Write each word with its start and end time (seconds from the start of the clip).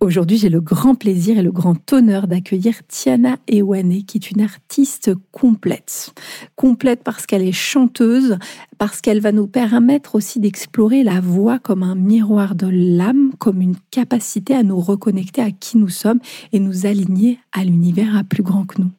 Aujourd'hui, 0.00 0.38
j'ai 0.38 0.48
le 0.48 0.60
grand 0.60 0.94
plaisir 0.94 1.38
et 1.38 1.42
le 1.42 1.50
grand 1.50 1.92
honneur 1.92 2.28
d'accueillir 2.28 2.86
Tiana 2.86 3.36
Ewane, 3.48 4.04
qui 4.04 4.18
est 4.18 4.30
une 4.30 4.42
artiste 4.42 5.10
complète. 5.32 6.14
Complète 6.54 7.02
parce 7.02 7.26
qu'elle 7.26 7.42
est 7.42 7.50
chanteuse, 7.50 8.38
parce 8.78 9.00
qu'elle 9.00 9.20
va 9.20 9.32
nous 9.32 9.48
permettre 9.48 10.14
aussi 10.14 10.38
d'explorer 10.38 11.02
la 11.02 11.20
voix 11.20 11.58
comme 11.58 11.82
un 11.82 11.96
miroir 11.96 12.54
de 12.54 12.68
l'âme, 12.70 13.32
comme 13.38 13.60
une 13.60 13.74
capacité 13.90 14.54
à 14.54 14.62
nous 14.62 14.78
reconnecter 14.78 15.42
à 15.42 15.50
qui 15.50 15.78
nous 15.78 15.88
sommes 15.88 16.20
et 16.52 16.60
nous 16.60 16.86
aligner 16.86 17.40
à 17.50 17.64
l'univers 17.64 18.16
à 18.16 18.22
plus 18.22 18.44
grand 18.44 18.66
que 18.66 18.80
nous. 18.80 18.90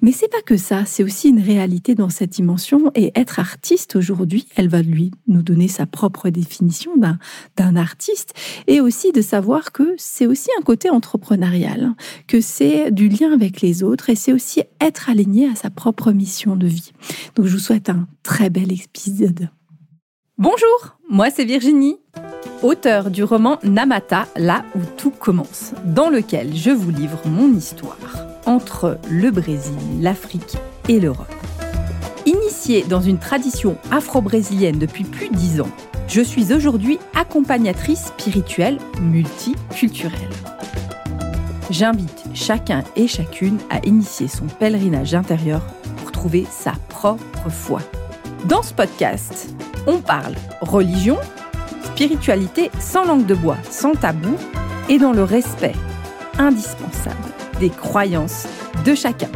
Mais 0.00 0.12
c'est 0.12 0.30
pas 0.30 0.42
que 0.42 0.56
ça, 0.56 0.84
c'est 0.86 1.02
aussi 1.02 1.28
une 1.28 1.40
réalité 1.40 1.94
dans 1.94 2.08
cette 2.08 2.30
dimension 2.30 2.90
et 2.94 3.12
être 3.14 3.40
artiste 3.40 3.96
aujourd'hui, 3.96 4.46
elle 4.56 4.68
va 4.68 4.80
lui 4.80 5.10
nous 5.26 5.42
donner 5.42 5.68
sa 5.68 5.86
propre 5.86 6.30
définition 6.30 6.92
d'un 6.96 7.76
artiste 7.76 8.32
et 8.68 8.80
aussi 8.80 9.12
de 9.12 9.20
savoir 9.20 9.72
que 9.72 9.94
c'est 9.98 10.26
aussi 10.26 10.45
un 10.58 10.62
côté 10.62 10.90
entrepreneurial, 10.90 11.94
que 12.26 12.40
c'est 12.40 12.90
du 12.90 13.08
lien 13.08 13.32
avec 13.32 13.60
les 13.60 13.82
autres 13.82 14.10
et 14.10 14.14
c'est 14.14 14.32
aussi 14.32 14.62
être 14.80 15.10
aligné 15.10 15.48
à 15.48 15.54
sa 15.54 15.70
propre 15.70 16.12
mission 16.12 16.56
de 16.56 16.66
vie. 16.66 16.92
Donc 17.34 17.46
je 17.46 17.52
vous 17.52 17.58
souhaite 17.58 17.88
un 17.88 18.06
très 18.22 18.50
bel 18.50 18.72
épisode 18.72 19.50
Bonjour, 20.38 20.98
moi 21.08 21.30
c'est 21.30 21.46
Virginie, 21.46 21.96
auteure 22.62 23.10
du 23.10 23.24
roman 23.24 23.58
Namata, 23.62 24.28
là 24.36 24.66
où 24.74 24.80
tout 24.98 25.10
commence, 25.10 25.72
dans 25.86 26.10
lequel 26.10 26.54
je 26.54 26.70
vous 26.70 26.90
livre 26.90 27.18
mon 27.24 27.54
histoire 27.54 28.26
entre 28.44 28.98
le 29.10 29.30
Brésil, 29.30 29.72
l'Afrique 30.00 30.58
et 30.90 31.00
l'Europe. 31.00 31.26
Initiée 32.26 32.84
dans 32.86 33.00
une 33.00 33.18
tradition 33.18 33.78
afro-brésilienne 33.90 34.78
depuis 34.78 35.04
plus 35.04 35.30
de 35.30 35.36
dix 35.36 35.60
ans, 35.62 35.70
je 36.08 36.20
suis 36.20 36.52
aujourd'hui 36.52 36.98
accompagnatrice 37.14 38.06
spirituelle 38.06 38.78
multiculturelle. 39.00 40.30
J'invite 41.70 42.24
chacun 42.34 42.84
et 42.94 43.08
chacune 43.08 43.58
à 43.70 43.84
initier 43.84 44.28
son 44.28 44.46
pèlerinage 44.46 45.14
intérieur 45.14 45.62
pour 45.98 46.12
trouver 46.12 46.46
sa 46.50 46.72
propre 46.88 47.50
foi 47.50 47.80
dans 48.46 48.62
ce 48.62 48.72
podcast, 48.72 49.48
on 49.88 49.98
parle 49.98 50.34
religion, 50.60 51.16
spiritualité 51.82 52.70
sans 52.78 53.04
langue 53.04 53.26
de 53.26 53.34
bois, 53.34 53.56
sans 53.70 53.94
tabou 53.94 54.36
et 54.88 54.98
dans 54.98 55.12
le 55.12 55.24
respect 55.24 55.74
indispensable 56.38 57.16
des 57.58 57.70
croyances 57.70 58.46
de 58.84 58.94
chacun. 58.94 59.30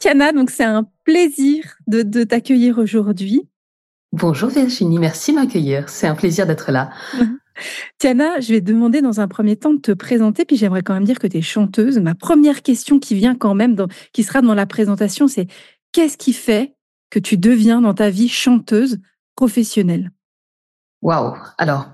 Tiana, 0.00 0.32
donc 0.32 0.48
c'est 0.48 0.64
un 0.64 0.86
plaisir 1.04 1.76
de, 1.86 2.02
de 2.02 2.24
t'accueillir 2.24 2.78
aujourd'hui. 2.78 3.46
Bonjour 4.12 4.48
Virginie, 4.48 4.98
merci 4.98 5.32
de 5.32 5.36
m'accueillir. 5.36 5.90
C'est 5.90 6.06
un 6.06 6.14
plaisir 6.14 6.46
d'être 6.46 6.72
là. 6.72 6.90
Tiana, 7.98 8.40
je 8.40 8.54
vais 8.54 8.60
te 8.60 8.66
demander 8.66 9.02
dans 9.02 9.20
un 9.20 9.28
premier 9.28 9.56
temps 9.56 9.74
de 9.74 9.80
te 9.80 9.92
présenter, 9.92 10.46
puis 10.46 10.56
j'aimerais 10.56 10.82
quand 10.82 10.94
même 10.94 11.04
dire 11.04 11.18
que 11.18 11.26
tu 11.26 11.36
es 11.36 11.42
chanteuse. 11.42 11.98
Ma 11.98 12.14
première 12.14 12.62
question 12.62 12.98
qui 12.98 13.14
vient 13.14 13.34
quand 13.34 13.54
même, 13.54 13.76
qui 14.14 14.22
sera 14.22 14.40
dans 14.40 14.54
la 14.54 14.64
présentation, 14.64 15.28
c'est 15.28 15.48
qu'est-ce 15.92 16.16
qui 16.16 16.32
fait 16.32 16.74
que 17.10 17.18
tu 17.18 17.36
deviens 17.36 17.82
dans 17.82 17.92
ta 17.92 18.08
vie 18.08 18.28
chanteuse 18.28 19.00
professionnelle? 19.36 20.12
Waouh 21.02 21.36
Alors, 21.58 21.90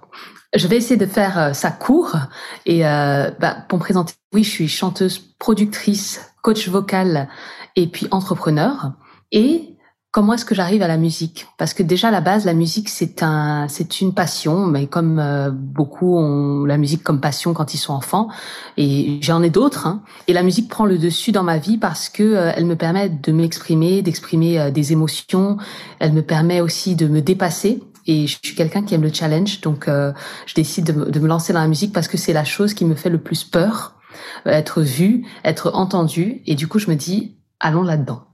je 0.59 0.67
vais 0.69 0.77
essayer 0.77 0.97
de 0.97 1.07
faire 1.07 1.39
euh, 1.39 1.53
ça 1.53 1.71
court. 1.71 2.17
Et 2.65 2.87
euh, 2.87 3.31
bah, 3.39 3.57
pour 3.69 3.79
me 3.79 3.83
présenter, 3.83 4.15
oui, 4.33 4.45
je 4.45 4.51
suis 4.51 4.69
chanteuse, 4.69 5.19
productrice, 5.39 6.21
coach 6.43 6.69
vocal 6.69 7.29
et 7.77 7.87
puis 7.87 8.09
entrepreneur. 8.11 8.93
Et 9.33 9.77
comment 10.17 10.33
est-ce 10.33 10.47
que 10.47 10.55
j'arrive 10.55 10.81
à 10.81 10.89
la 10.89 10.97
musique? 10.97 11.47
Parce 11.59 11.75
que 11.75 11.83
déjà 11.83 12.09
à 12.09 12.11
la 12.11 12.23
base, 12.23 12.47
la 12.47 12.55
musique 12.55 12.89
c'est 12.89 13.23
un, 13.23 13.69
c'est 13.69 14.01
une 14.01 14.15
passion, 14.15 14.67
mais 14.67 14.87
comme 14.87 15.19
euh, 15.19 15.51
beaucoup 15.51 16.17
ont 16.17 16.65
la 16.65 16.79
musique 16.79 17.03
comme 17.03 17.21
passion 17.21 17.53
quand 17.53 17.75
ils 17.75 17.79
sont 17.79 17.93
enfants, 17.93 18.29
et 18.79 19.19
j'en 19.21 19.43
ai 19.43 19.51
d'autres. 19.51 19.87
Hein. 19.87 20.01
et 20.27 20.33
la 20.33 20.43
musique 20.43 20.71
prend 20.71 20.87
le 20.87 20.97
dessus 20.97 21.33
dans 21.33 21.43
ma 21.43 21.59
vie 21.59 21.77
parce 21.77 22.09
que 22.09 22.23
euh, 22.23 22.51
elle 22.57 22.65
me 22.65 22.77
permet 22.77 23.11
de 23.11 23.31
m'exprimer, 23.31 24.01
d'exprimer 24.01 24.59
euh, 24.59 24.71
des 24.71 24.93
émotions. 24.93 25.59
Elle 25.99 26.15
me 26.15 26.23
permet 26.23 26.63
aussi 26.63 26.97
de 26.97 27.09
me 27.09 27.21
dépasser. 27.21 27.83
Et 28.07 28.27
je 28.27 28.39
suis 28.43 28.55
quelqu'un 28.55 28.83
qui 28.83 28.95
aime 28.95 29.03
le 29.03 29.13
challenge, 29.13 29.61
donc 29.61 29.87
je 29.89 30.55
décide 30.55 30.87
de 30.87 31.21
me 31.21 31.27
lancer 31.27 31.53
dans 31.53 31.61
la 31.61 31.69
musique 31.69 31.93
parce 31.93 32.09
que 32.09 32.17
c'est 32.17 32.33
la 32.33 32.45
chose 32.45 32.75
qui 32.75 32.85
me 32.85 32.95
fait 32.95 33.11
le 33.11 33.19
plus 33.19 33.45
peur, 33.45 33.99
être 34.45 34.83
vue, 34.83 35.27
être 35.45 35.73
entendue. 35.75 36.43
Et 36.47 36.55
du 36.55 36.69
coup, 36.69 36.79
je 36.79 36.89
me 36.89 36.95
dis, 36.95 37.37
allons 37.61 37.83
là-dedans. 37.83 38.25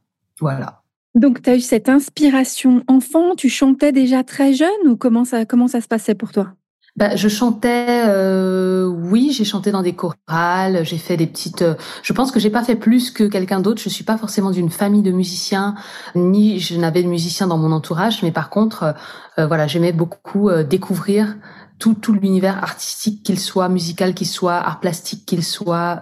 Voilà. 0.41 0.83
Donc, 1.15 1.43
tu 1.43 1.51
as 1.51 1.57
eu 1.57 1.61
cette 1.61 1.89
inspiration 1.89 2.83
enfant, 2.87 3.35
tu 3.35 3.49
chantais 3.49 3.93
déjà 3.93 4.25
très 4.25 4.55
jeune 4.55 4.69
ou 4.87 4.97
comment 4.97 5.25
ça 5.25 5.45
se 5.45 5.89
passait 5.89 6.15
pour 6.15 6.33
toi? 6.33 6.55
Bah, 6.95 7.17
je 7.17 7.29
chantais, 7.29 8.05
euh, 8.07 8.87
oui, 8.87 9.31
j'ai 9.33 9.45
chanté 9.45 9.71
dans 9.71 9.83
des 9.83 9.95
chorales, 9.95 10.85
j'ai 10.85 10.99
fait 10.99 11.17
des 11.17 11.27
petites. 11.27 11.63
Euh, 11.63 11.75
je 12.03 12.13
pense 12.13 12.31
que 12.31 12.39
j'ai 12.39 12.51
pas 12.51 12.63
fait 12.63 12.77
plus 12.77 13.11
que 13.11 13.25
quelqu'un 13.25 13.61
d'autre. 13.61 13.81
Je 13.81 13.89
suis 13.89 14.05
pas 14.05 14.19
forcément 14.19 14.51
d'une 14.51 14.69
famille 14.69 15.01
de 15.01 15.11
musiciens, 15.11 15.75
ni 16.15 16.61
je 16.61 16.77
n'avais 16.77 17.03
de 17.03 17.09
musiciens 17.09 17.47
dans 17.47 17.57
mon 17.57 17.73
entourage, 17.73 18.23
mais 18.23 18.31
par 18.31 18.51
contre, 18.51 18.95
euh, 19.39 19.47
voilà, 19.47 19.67
j'aimais 19.67 19.93
beaucoup 19.93 20.51
découvrir 20.69 21.37
tout, 21.79 21.95
tout 21.95 22.13
l'univers 22.13 22.63
artistique, 22.63 23.23
qu'il 23.23 23.41
soit 23.41 23.71
musical, 23.71 24.13
qu'il 24.13 24.27
soit 24.27 24.57
art 24.57 24.79
plastique, 24.79 25.25
qu'il 25.25 25.43
soit 25.43 26.01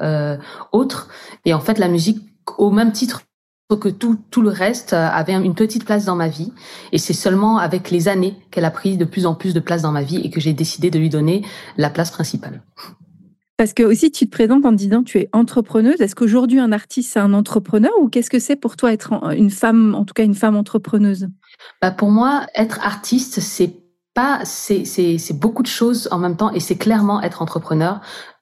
autre. 0.73 1.09
Et 1.45 1.55
en 1.55 1.61
fait, 1.61 1.79
la 1.79 1.89
musique, 1.89 2.21
au 2.59 2.71
même 2.71 2.91
titre 2.91 3.23
que 3.77 3.89
tout, 3.89 4.19
tout 4.31 4.43
le 4.43 4.51
reste 4.51 4.93
euh, 4.93 5.09
avait 5.09 5.33
une 5.33 5.55
petite 5.55 5.85
place 5.85 6.05
dans 6.05 6.17
ma 6.17 6.29
vie. 6.29 6.53
Et 6.93 6.99
c'est 6.99 7.13
seulement 7.13 7.59
avec 7.59 7.91
les 7.91 8.09
années 8.09 8.37
qu'elle 8.51 8.65
a 8.65 8.71
pris 8.71 8.97
de 8.97 9.05
plus 9.05 9.27
en 9.27 9.35
plus 9.35 9.55
de 9.55 9.61
place 9.61 9.83
dans 9.83 9.93
ma 9.93 10.03
vie 10.03 10.19
et 10.19 10.31
que 10.31 10.41
j'ai 10.41 10.53
décidé 10.53 10.91
de 10.91 10.99
lui 10.99 11.09
donner 11.09 11.45
la 11.77 11.91
place 11.91 12.11
principale. 12.11 12.63
Parce 13.57 13.75
que 13.75 13.83
aussi, 13.83 14.11
tu 14.11 14.25
te 14.25 14.31
présentes 14.31 14.65
en 14.65 14.73
disant 14.73 15.03
tu 15.03 15.19
es 15.19 15.29
entrepreneuse. 15.33 16.01
Est-ce 16.01 16.15
qu'aujourd'hui, 16.15 16.59
un 16.59 16.73
artiste, 16.73 17.13
c'est 17.13 17.21
un 17.21 17.35
entrepreneur 17.35 17.93
ou 18.01 18.09
qu'est-ce 18.09 18.31
que 18.31 18.39
c'est 18.39 18.57
pour 18.57 18.77
toi 18.77 18.91
être 18.91 19.13
une 19.37 19.51
femme, 19.51 19.95
en 19.95 20.07
tout 20.07 20.15
cas 20.15 20.25
une 20.25 20.35
femme 20.35 20.57
entrepreneuse? 20.57 21.29
Bah 21.83 21.91
Pour 21.91 22.11
moi, 22.11 22.47
être 22.55 22.81
artiste, 22.83 23.41
c'est 23.41 23.75
pas, 24.15 24.41
c'est, 24.45 24.87
c'est, 24.87 25.19
c'est 25.19 25.39
beaucoup 25.39 25.63
de 25.63 25.69
choses 25.69 26.09
en 26.11 26.19
même 26.19 26.37
temps 26.37 26.51
et 26.53 26.61
c'est 26.61 26.77
clairement 26.77 27.21
être 27.21 27.43
entrepreneur 27.43 28.01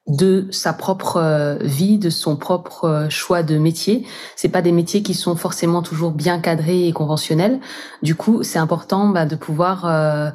de 0.08 0.48
sa 0.50 0.72
propre 0.72 1.18
euh, 1.18 1.56
vie, 1.60 1.98
de 1.98 2.10
son 2.10 2.36
propre 2.36 2.84
euh, 2.84 3.10
choix 3.10 3.42
de 3.42 3.58
métier. 3.58 4.06
C'est 4.36 4.48
pas 4.48 4.62
des 4.62 4.72
métiers 4.72 5.02
qui 5.02 5.14
sont 5.14 5.36
forcément 5.36 5.82
toujours 5.82 6.12
bien 6.12 6.40
cadrés 6.40 6.88
et 6.88 6.92
conventionnels. 6.92 7.60
Du 8.02 8.14
coup, 8.14 8.42
c'est 8.42 8.58
important 8.58 9.08
bah, 9.08 9.26
de 9.26 9.36
pouvoir 9.36 9.84
euh, 9.84 10.30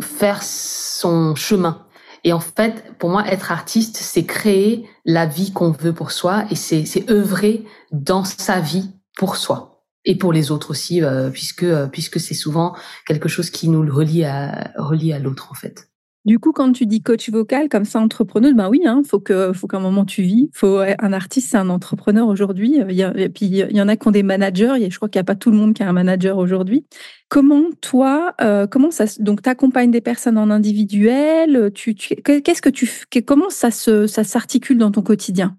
faire 0.00 0.42
son 0.42 1.34
chemin. 1.34 1.86
Et 2.22 2.32
en 2.32 2.40
fait, 2.40 2.84
pour 2.98 3.10
moi, 3.10 3.26
être 3.26 3.50
artiste, 3.50 3.96
c'est 3.96 4.24
créer 4.24 4.86
la 5.04 5.26
vie 5.26 5.52
qu'on 5.52 5.72
veut 5.72 5.92
pour 5.92 6.10
soi 6.10 6.44
et 6.50 6.54
c'est, 6.54 7.10
œuvrer 7.10 7.64
dans 7.92 8.24
sa 8.24 8.60
vie 8.60 8.90
pour 9.16 9.36
soi 9.36 9.82
et 10.06 10.16
pour 10.16 10.32
les 10.32 10.50
autres 10.50 10.70
aussi, 10.70 11.02
puisque 11.32 11.66
puisque 11.92 12.20
c'est 12.20 12.34
souvent 12.34 12.74
quelque 13.06 13.28
chose 13.28 13.50
qui 13.50 13.68
nous 13.68 13.80
relie 13.80 14.24
à 14.24 14.70
relie 14.76 15.12
à 15.12 15.18
l'autre 15.18 15.48
en 15.50 15.54
fait. 15.54 15.88
Du 16.24 16.38
coup, 16.38 16.52
quand 16.52 16.72
tu 16.72 16.86
dis 16.86 17.02
coach 17.02 17.28
vocal, 17.28 17.68
comme 17.68 17.84
ça, 17.84 18.00
entrepreneuse, 18.00 18.54
ben 18.54 18.70
oui, 18.70 18.80
il 18.82 18.88
hein, 18.88 19.02
faut 19.06 19.20
que, 19.20 19.52
faut 19.52 19.66
qu'à 19.66 19.76
un 19.76 19.80
moment 19.80 20.06
tu 20.06 20.22
vis. 20.22 20.48
Faut 20.54 20.78
un 20.78 21.12
artiste, 21.12 21.50
c'est 21.50 21.58
un 21.58 21.68
entrepreneur 21.68 22.26
aujourd'hui. 22.28 22.78
Et 22.78 23.28
puis 23.28 23.46
il 23.46 23.76
y 23.76 23.82
en 23.82 23.88
a 23.88 23.96
qui 23.96 24.08
ont 24.08 24.10
des 24.10 24.22
managers. 24.22 24.88
je 24.88 24.96
crois 24.96 25.10
qu'il 25.10 25.18
n'y 25.18 25.24
a 25.24 25.24
pas 25.24 25.34
tout 25.34 25.50
le 25.50 25.56
monde 25.58 25.74
qui 25.74 25.82
a 25.82 25.88
un 25.88 25.92
manager 25.92 26.38
aujourd'hui. 26.38 26.86
Comment 27.28 27.64
toi, 27.82 28.34
euh, 28.40 28.66
comment 28.66 28.90
ça, 28.90 29.04
donc 29.18 29.42
t'accompagnes 29.42 29.90
des 29.90 30.00
personnes 30.00 30.38
en 30.38 30.50
individuel. 30.50 31.70
Tu, 31.74 31.94
qu'est-ce 31.94 32.62
que 32.62 32.70
tu, 32.70 32.88
comment 33.26 33.50
ça 33.50 33.70
se, 33.70 34.06
ça 34.06 34.24
s'articule 34.24 34.78
dans 34.78 34.90
ton 34.90 35.02
quotidien? 35.02 35.58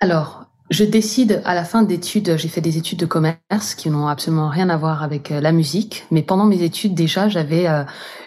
Alors, 0.00 0.49
je 0.70 0.84
décide 0.84 1.42
à 1.44 1.54
la 1.54 1.64
fin 1.64 1.82
d'études, 1.82 2.36
j'ai 2.36 2.48
fait 2.48 2.60
des 2.60 2.78
études 2.78 3.00
de 3.00 3.06
commerce 3.06 3.74
qui 3.76 3.90
n'ont 3.90 4.06
absolument 4.06 4.48
rien 4.48 4.68
à 4.68 4.76
voir 4.76 5.02
avec 5.02 5.32
euh, 5.32 5.40
la 5.40 5.50
musique, 5.50 6.06
mais 6.12 6.22
pendant 6.22 6.46
mes 6.46 6.62
études 6.62 6.94
déjà, 6.94 7.28
j'avais 7.28 7.66
euh, 7.66 7.82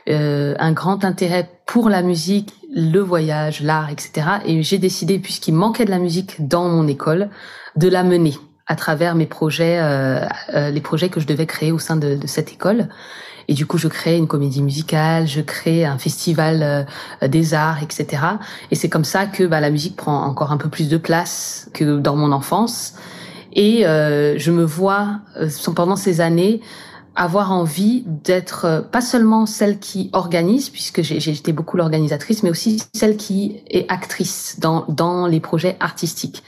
euh, 0.09 0.53
un 0.59 0.73
grand 0.73 1.05
intérêt 1.05 1.49
pour 1.65 1.89
la 1.89 2.01
musique, 2.01 2.53
le 2.75 2.99
voyage, 2.99 3.61
l'art, 3.61 3.89
etc. 3.89 4.27
Et 4.45 4.61
j'ai 4.61 4.77
décidé, 4.77 5.19
puisqu'il 5.19 5.53
manquait 5.53 5.85
de 5.85 5.89
la 5.89 5.99
musique 5.99 6.45
dans 6.45 6.67
mon 6.67 6.85
école, 6.87 7.29
de 7.77 7.87
la 7.87 8.03
mener 8.03 8.33
à 8.67 8.75
travers 8.75 9.15
mes 9.15 9.25
projets, 9.25 9.79
les 10.53 10.81
projets 10.81 11.09
que 11.09 11.19
je 11.19 11.27
devais 11.27 11.45
créer 11.45 11.71
au 11.71 11.79
sein 11.79 11.97
de, 11.97 12.15
de 12.15 12.27
cette 12.27 12.51
école. 12.51 12.87
Et 13.47 13.53
du 13.53 13.65
coup, 13.65 13.77
je 13.77 13.87
crée 13.87 14.17
une 14.17 14.27
comédie 14.27 14.61
musicale, 14.61 15.27
je 15.27 15.41
crée 15.41 15.85
un 15.85 15.97
festival 15.97 16.87
euh, 17.21 17.27
des 17.27 17.53
arts, 17.53 17.83
etc. 17.83 18.23
Et 18.71 18.75
c'est 18.75 18.89
comme 18.89 19.05
ça 19.05 19.25
que 19.25 19.43
bah, 19.43 19.59
la 19.59 19.69
musique 19.69 19.95
prend 19.95 20.23
encore 20.23 20.51
un 20.51 20.57
peu 20.57 20.69
plus 20.69 20.89
de 20.89 20.97
place 20.97 21.69
que 21.73 21.97
dans 21.97 22.15
mon 22.15 22.31
enfance. 22.31 22.93
Et 23.53 23.85
euh, 23.85 24.37
je 24.37 24.51
me 24.51 24.63
vois 24.63 25.19
euh, 25.37 25.49
pendant 25.75 25.95
ces 25.95 26.21
années 26.21 26.61
avoir 27.15 27.51
envie 27.51 28.03
d'être 28.07 28.65
euh, 28.65 28.81
pas 28.81 29.01
seulement 29.01 29.45
celle 29.45 29.79
qui 29.79 30.09
organise, 30.13 30.69
puisque 30.69 31.01
j'ai 31.01 31.31
été 31.31 31.53
beaucoup 31.53 31.77
l'organisatrice, 31.77 32.41
mais 32.43 32.49
aussi 32.49 32.81
celle 32.93 33.17
qui 33.17 33.61
est 33.69 33.89
actrice 33.91 34.57
dans, 34.59 34.85
dans 34.87 35.27
les 35.27 35.39
projets 35.39 35.77
artistiques. 35.79 36.43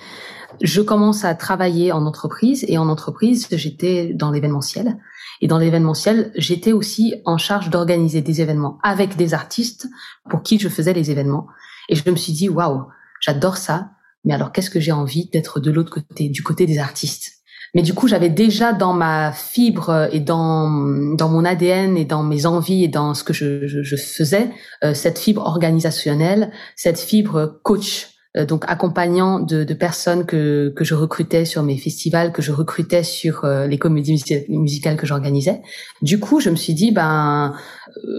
Je 0.62 0.82
commence 0.82 1.26
à 1.26 1.36
travailler 1.36 1.92
en 1.92 2.06
entreprise 2.06 2.66
et 2.68 2.78
en 2.78 2.88
entreprise, 2.88 3.48
j'étais 3.52 4.14
dans 4.14 4.32
l'événementiel. 4.32 4.98
Et 5.42 5.48
dans 5.48 5.58
l'événementiel, 5.58 6.32
j'étais 6.36 6.72
aussi 6.72 7.16
en 7.26 7.38
charge 7.38 7.70
d'organiser 7.70 8.22
des 8.22 8.42
événements 8.42 8.78
avec 8.84 9.16
des 9.16 9.34
artistes 9.34 9.88
pour 10.30 10.44
qui 10.44 10.60
je 10.60 10.70
faisais 10.70 10.94
les 10.94 11.12
événements. 11.12 11.48
Et 11.90 11.96
je 11.96 12.10
me 12.10 12.16
suis 12.16 12.34
dit, 12.34 12.50
waouh, 12.50 12.86
j'adore 13.22 13.58
ça. 13.58 13.92
Mais 14.24 14.34
alors, 14.34 14.52
qu'est-ce 14.52 14.70
que 14.70 14.80
j'ai 14.80 14.92
envie 14.92 15.30
d'être 15.32 15.60
de 15.60 15.72
l'autre 15.72 15.92
côté, 15.92 16.30
du 16.30 16.42
côté 16.42 16.66
des 16.66 16.80
artistes? 16.80 17.34
Mais 17.76 17.82
du 17.82 17.94
coup, 17.94 18.08
j'avais 18.08 18.30
déjà 18.30 18.72
dans 18.72 18.94
ma 18.94 19.34
fibre 19.34 20.08
et 20.12 20.22
dans 20.22 20.70
dans 21.16 21.28
mon 21.28 21.44
ADN 21.44 21.98
et 21.98 22.06
dans 22.06 22.24
mes 22.24 22.46
envies 22.46 22.86
et 22.86 22.88
dans 22.88 23.14
ce 23.14 23.24
que 23.26 23.34
je, 23.34 23.68
je, 23.68 23.84
je 23.84 23.96
faisais 23.98 24.50
euh, 24.84 24.94
cette 24.94 25.20
fibre 25.20 25.46
organisationnelle, 25.46 26.52
cette 26.78 27.00
fibre 27.00 27.60
coach 27.64 28.15
donc 28.44 28.66
accompagnant 28.68 29.40
de, 29.40 29.64
de, 29.64 29.74
personnes 29.74 30.26
que, 30.26 30.74
que 30.76 30.84
je 30.84 30.94
recrutais 30.94 31.46
sur 31.46 31.64
mes 31.64 31.78
festivals, 31.78 32.34
que 32.34 32.42
je 32.42 32.52
recrutais 32.52 33.04
sur 33.04 33.46
euh, 33.46 33.66
les 33.66 33.78
comédies 33.78 34.22
musicales 34.50 34.98
que 34.98 35.06
j'organisais. 35.06 35.62
Du 36.02 36.20
coup, 36.20 36.42
je 36.42 36.50
me 36.50 36.58
suis 36.58 36.74
dit, 36.74 36.92
ben, 36.92 37.54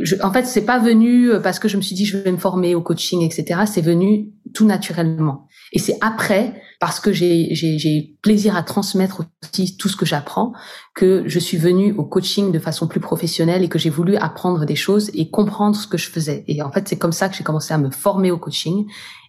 je, 0.02 0.16
en 0.22 0.32
fait, 0.32 0.46
c'est 0.46 0.64
pas 0.64 0.78
venu 0.78 1.30
parce 1.42 1.58
que 1.58 1.68
je 1.68 1.76
me 1.76 1.82
suis 1.82 1.94
dit 1.94 2.06
je 2.06 2.16
vais 2.16 2.32
me 2.32 2.38
former 2.38 2.74
au 2.74 2.80
coaching, 2.80 3.22
etc. 3.22 3.60
C'est 3.66 3.82
venu 3.82 4.30
tout 4.54 4.64
naturellement. 4.64 5.46
Et 5.72 5.78
c'est 5.78 5.98
après, 6.00 6.54
parce 6.80 7.00
que 7.00 7.12
j'ai 7.12 8.16
plaisir 8.22 8.56
à 8.56 8.62
transmettre 8.62 9.22
aussi 9.42 9.76
tout 9.76 9.88
ce 9.88 9.96
que 9.96 10.06
j'apprends, 10.06 10.52
que 10.94 11.24
je 11.26 11.38
suis 11.38 11.56
venue 11.56 11.92
au 11.92 12.04
coaching 12.04 12.52
de 12.52 12.58
façon 12.58 12.86
plus 12.86 13.00
professionnelle 13.00 13.62
et 13.62 13.68
que 13.68 13.78
j'ai 13.78 13.90
voulu 13.90 14.16
apprendre 14.16 14.64
des 14.64 14.76
choses 14.76 15.10
et 15.14 15.30
comprendre 15.30 15.76
ce 15.76 15.86
que 15.86 15.98
je 15.98 16.10
faisais. 16.10 16.44
Et 16.48 16.62
en 16.62 16.70
fait, 16.70 16.88
c'est 16.88 16.98
comme 16.98 17.12
ça 17.12 17.28
que 17.28 17.36
j'ai 17.36 17.44
commencé 17.44 17.72
à 17.72 17.78
me 17.78 17.90
former 17.90 18.30
au 18.30 18.38
coaching 18.38 18.86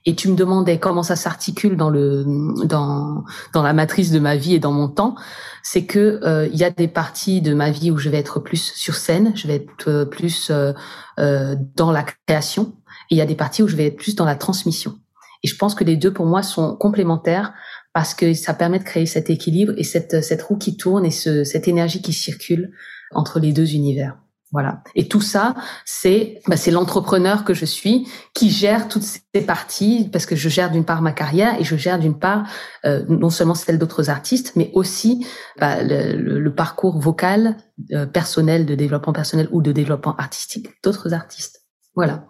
et 0.07 0.15
tu 0.15 0.29
me 0.29 0.35
demandais 0.35 0.79
comment 0.79 1.03
ça 1.03 1.17
s'articule 1.17 1.75
dans 1.75 1.89
le 1.89 2.23
dans 2.65 3.25
dans 3.53 3.61
la 3.61 3.73
matrice 3.73 4.09
de 4.09 4.19
ma 4.19 4.37
vie 4.37 4.55
et 4.55 4.59
dans 4.59 4.71
mon 4.71 4.87
temps, 4.87 5.15
c'est 5.63 5.85
que 5.85 6.21
euh, 6.23 6.47
il 6.47 6.57
y 6.57 6.63
a 6.63 6.69
des 6.69 6.87
parties 6.87 7.41
de 7.41 7.53
ma 7.53 7.71
vie 7.71 7.91
où 7.91 7.97
je 7.97 8.09
vais 8.09 8.17
être 8.17 8.39
plus 8.39 8.71
sur 8.73 8.95
scène, 8.95 9.33
je 9.35 9.47
vais 9.47 9.55
être 9.55 9.89
euh, 9.89 10.05
plus 10.05 10.49
euh, 10.49 10.71
euh, 11.19 11.55
dans 11.75 11.91
la 11.91 12.03
création, 12.03 12.73
et 13.09 13.15
il 13.15 13.17
y 13.17 13.21
a 13.21 13.25
des 13.25 13.35
parties 13.35 13.63
où 13.63 13.67
je 13.67 13.75
vais 13.75 13.87
être 13.87 13.97
plus 13.97 14.15
dans 14.15 14.25
la 14.25 14.35
transmission. 14.35 14.97
Et 15.43 15.47
je 15.47 15.55
pense 15.55 15.75
que 15.75 15.83
les 15.83 15.97
deux 15.97 16.13
pour 16.13 16.25
moi 16.25 16.43
sont 16.43 16.75
complémentaires 16.75 17.53
parce 17.93 18.13
que 18.13 18.33
ça 18.33 18.53
permet 18.53 18.79
de 18.79 18.83
créer 18.83 19.05
cet 19.05 19.29
équilibre 19.29 19.73
et 19.77 19.83
cette 19.83 20.23
cette 20.23 20.41
roue 20.43 20.57
qui 20.57 20.77
tourne 20.77 21.05
et 21.05 21.11
ce, 21.11 21.43
cette 21.43 21.67
énergie 21.67 22.01
qui 22.01 22.13
circule 22.13 22.71
entre 23.11 23.39
les 23.39 23.53
deux 23.53 23.73
univers. 23.73 24.17
Voilà. 24.53 24.81
Et 24.95 25.09
tout 25.09 25.19
ça, 25.19 25.55
c'est 25.83 26.39
bah, 26.47 26.55
c'est 26.55 26.71
l'entrepreneur 26.71 27.43
que 27.43 27.53
je 27.53 27.65
suis 27.65 28.07
qui 28.33 28.49
gère 28.49 28.87
toutes 28.87 29.03
ces 29.03 29.41
parties 29.41 30.09
parce 30.11 30.25
que 30.25 30.37
je 30.37 30.47
gère 30.47 30.71
d'une 30.71 30.85
part 30.85 31.01
ma 31.01 31.11
carrière 31.11 31.59
et 31.59 31.65
je 31.65 31.75
gère 31.75 31.99
d'une 31.99 32.17
part 32.17 32.47
euh, 32.85 33.03
non 33.09 33.29
seulement 33.29 33.55
celle 33.55 33.77
d'autres 33.77 34.09
artistes, 34.09 34.53
mais 34.55 34.71
aussi 34.73 35.27
bah, 35.59 35.83
le, 35.83 36.39
le, 36.39 36.55
parcours 36.55 36.97
vocal 36.97 37.57
euh, 37.91 38.05
personnel 38.05 38.65
de 38.65 38.75
développement 38.75 39.11
personnel 39.11 39.49
ou 39.51 39.61
de 39.61 39.73
développement 39.73 40.15
artistique 40.15 40.69
d'autres 40.81 41.13
artistes. 41.13 41.65
Voilà. 41.93 42.25